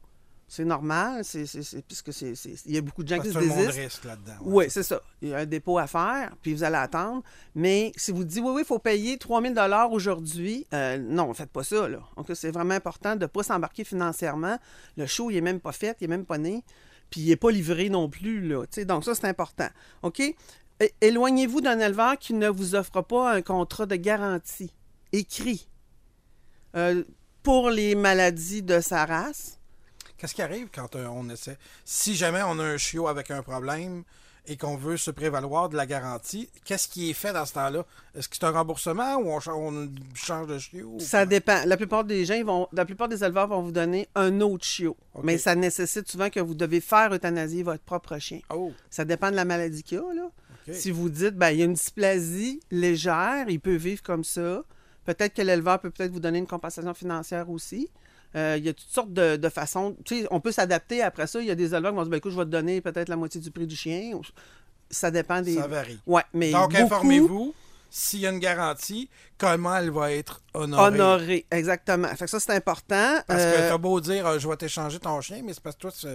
[0.50, 3.28] C'est normal, c'est, c'est, c'est- puisque c'est, c'est- il y a beaucoup de gens Parce
[3.28, 3.80] qui se tout le monde désistent.
[3.82, 4.34] risque là-dedans.
[4.44, 4.66] ouais.
[4.66, 5.02] Oui, c'est ça.
[5.22, 7.22] Il y a un dépôt à faire, puis vous allez attendre.
[7.54, 11.52] Mais si vous dites, oui, oui, il faut payer 3000 dollars aujourd'hui, euh, non, faites
[11.52, 11.90] pas ça.
[11.90, 12.00] Là.
[12.16, 14.58] Donc, c'est vraiment important de ne pas s'embarquer financièrement.
[14.96, 16.64] Le show, il n'est même pas fait, il n'est même pas né,
[17.10, 18.48] puis il n'est pas livré non plus.
[18.48, 19.68] Là, donc, ça, c'est important.
[20.04, 20.22] OK?
[21.02, 24.72] Éloignez-vous d'un éleveur qui ne vous offre pas un contrat de garantie
[25.12, 25.68] écrit
[26.78, 27.04] euh,
[27.44, 29.57] pour les maladies de sa race.
[30.18, 31.58] Qu'est-ce qui arrive quand euh, on essaie?
[31.86, 34.04] Si jamais on a un chiot avec un problème
[34.50, 37.86] et qu'on veut se prévaloir de la garantie, qu'est-ce qui est fait dans ce temps-là?
[38.16, 41.64] Est-ce que c'est un remboursement ou on, cha- on change de chiot ou Ça dépend.
[41.66, 44.64] La plupart des gens, ils vont, la plupart des éleveurs vont vous donner un autre
[44.64, 44.96] chiot.
[45.22, 48.40] Mais ça nécessite souvent que vous devez faire euthanasier votre propre chien.
[48.50, 50.14] Oh, Ça dépend de la maladie qu'il y a.
[50.14, 50.30] Là.
[50.74, 54.64] Si vous dites, ben, il y a une dysplasie légère, il peut vivre comme ça.
[55.06, 57.90] Peut-être que l'éleveur peut peut-être vous donner une compensation financière aussi.
[58.36, 59.96] Euh, il y a toutes sortes de, de façons.
[60.06, 61.40] Tu sais, on peut s'adapter après ça.
[61.40, 63.10] Il y a des éleveurs qui vont dire, ben, écoute, je vais te donner peut-être
[63.10, 64.20] la moitié du prix du chien.
[64.90, 65.56] Ça dépend des.
[65.56, 66.00] ça varie.
[66.06, 67.54] Ouais, mais Donc, beaucoup informez-vous
[67.90, 70.88] s'il y a une garantie, comment elle va être honorée.
[70.88, 72.10] Honoré, exactement.
[72.10, 73.22] Fait que ça, c'est important.
[73.28, 75.76] Parce Euh, que t'as beau dire, euh, je vais t'échanger ton chien, mais c'est parce
[75.78, 76.10] que toi, ça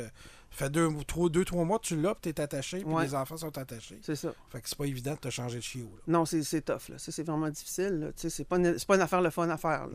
[0.51, 3.05] fait deux, trois, deux, trois mois que tu l'as, puis t'es attaché, puis Ouais.
[3.05, 3.99] les enfants sont attachés.
[4.03, 4.35] c'est ça.
[4.51, 5.91] Fait que c'est pas évident de te changer de chiot.
[5.95, 6.03] là.
[6.19, 6.91] Non, c'est tough.
[6.91, 6.99] Là.
[6.99, 8.13] Ça, c'est vraiment difficile.
[8.17, 9.87] C'est pas, une- c'est pas une affaire le fun à faire.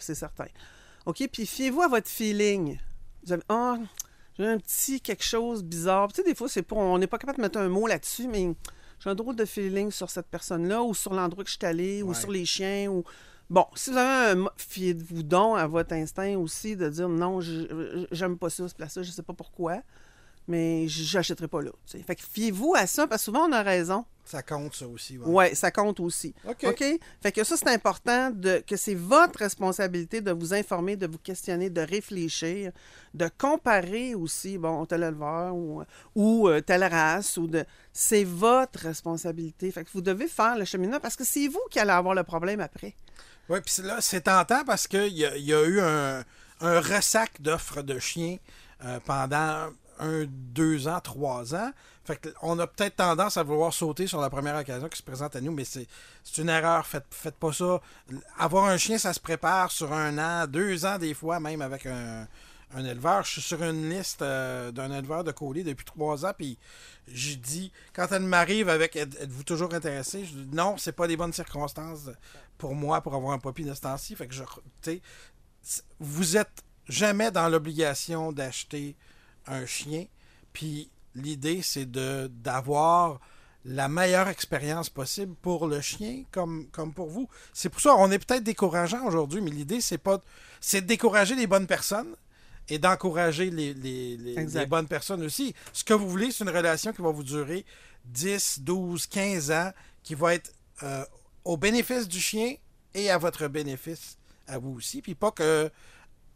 [0.00, 0.46] c'est certain.
[1.06, 2.78] OK, puis fiez-vous à votre feeling.
[3.24, 3.78] Vous avez, ah,
[4.38, 6.08] j'ai un petit quelque chose bizarre.
[6.08, 8.28] Tu sais, des fois, c'est pas, on n'est pas capable de mettre un mot là-dessus,
[8.28, 8.54] mais
[9.00, 12.02] j'ai un drôle de feeling sur cette personne-là, ou sur l'endroit que je suis allé,
[12.02, 13.04] ou sur les chiens, ou...
[13.50, 14.44] Bon, si vous avez un...
[14.56, 19.10] Fiez-vous donc à votre instinct aussi de dire, non, j'aime pas ça, ce place-là, je
[19.10, 19.82] sais pas pourquoi,
[20.48, 21.70] mais j'achèterai pas là.
[22.06, 24.04] Fait que fiez-vous à ça, parce que souvent, on a raison.
[24.24, 25.16] Ça compte, ça aussi.
[25.16, 25.26] ouais.
[25.26, 26.34] Ouais, ça compte aussi.
[26.46, 26.64] OK.
[26.64, 26.84] OK?
[27.22, 31.18] Fait que ça, c'est important de, que c'est votre responsabilité de vous informer, de vous
[31.18, 32.72] questionner, de réfléchir,
[33.14, 35.82] de comparer aussi, bon, tel éleveur ou,
[36.14, 37.64] ou euh, telle race, ou de.
[37.92, 39.70] C'est votre responsabilité.
[39.70, 42.24] Fait que vous devez faire le cheminement parce que c'est vous qui allez avoir le
[42.24, 42.94] problème après.
[43.48, 46.22] Oui, puis là, c'est tentant parce qu'il y, y a eu un,
[46.60, 48.36] un ressac d'offres de chiens
[48.84, 51.70] euh, pendant un, deux ans, trois ans.
[52.04, 55.36] Fait on a peut-être tendance à vouloir sauter sur la première occasion qui se présente
[55.36, 55.86] à nous, mais c'est
[56.38, 56.86] une erreur.
[56.86, 57.80] Faites, faites pas ça.
[58.38, 61.84] Avoir un chien, ça se prépare sur un an, deux ans des fois, même avec
[61.86, 62.26] un,
[62.74, 63.24] un éleveur.
[63.24, 66.58] Je suis sur une liste euh, d'un éleveur de colis depuis trois ans, puis
[67.06, 71.06] je dis, quand elle m'arrive avec Êtes- êtes-vous toujours intéressé, je dis non, c'est pas
[71.06, 72.08] des bonnes circonstances
[72.56, 74.16] pour moi pour avoir un puppy de ce temps-ci.
[76.00, 78.96] Vous êtes jamais dans l'obligation d'acheter
[79.48, 80.06] un chien.
[80.52, 83.20] Puis l'idée, c'est de d'avoir
[83.64, 87.28] la meilleure expérience possible pour le chien comme, comme pour vous.
[87.52, 90.20] C'est pour ça on est peut-être décourageant aujourd'hui, mais l'idée, c'est pas
[90.60, 92.14] c'est de décourager les bonnes personnes
[92.68, 94.60] et d'encourager les, les, les- Exact.
[94.60, 95.54] les bonnes personnes aussi.
[95.72, 97.64] Ce que vous voulez, c'est une relation qui va vous durer
[98.06, 99.72] 10, 12, 15 ans,
[100.02, 101.04] qui va être euh,
[101.44, 102.54] au bénéfice du chien
[102.94, 105.02] et à votre bénéfice à vous aussi.
[105.02, 105.70] Puis pas que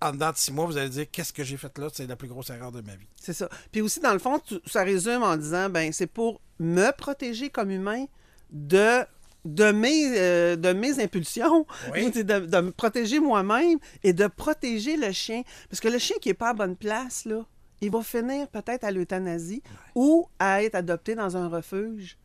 [0.03, 2.17] en dedans de six mois, vous allez dire qu'est-ce que j'ai fait là, c'est la
[2.17, 3.07] plus grosse erreur de ma vie.
[3.21, 3.49] C'est ça.
[3.71, 7.51] Puis aussi, dans le fond, tu- ça résume en disant, ben, c'est pour me protéger
[7.51, 8.07] comme humain
[8.51, 9.01] de
[9.45, 12.13] de mes, euh, de mes impulsions, Oui.
[12.15, 15.43] C'est de, de me protéger moi-même et de protéger le chien.
[15.69, 17.45] Parce que le chien qui n'est pas à bonne place, là,
[17.81, 19.61] il va finir peut-être à l'euthanasie
[19.97, 22.17] ou à être adopté dans un refuge.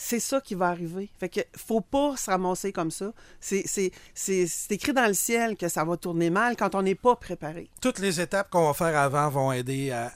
[0.00, 1.10] C'est ça qui va arriver.
[1.18, 3.12] Fait que faut pas se ramasser comme ça.
[3.40, 6.82] C'est, c'est, c'est, c'est écrit dans le ciel que ça va tourner mal quand on
[6.82, 7.68] n'est pas préparé.
[7.80, 10.12] Toutes les étapes qu'on va faire avant vont aider à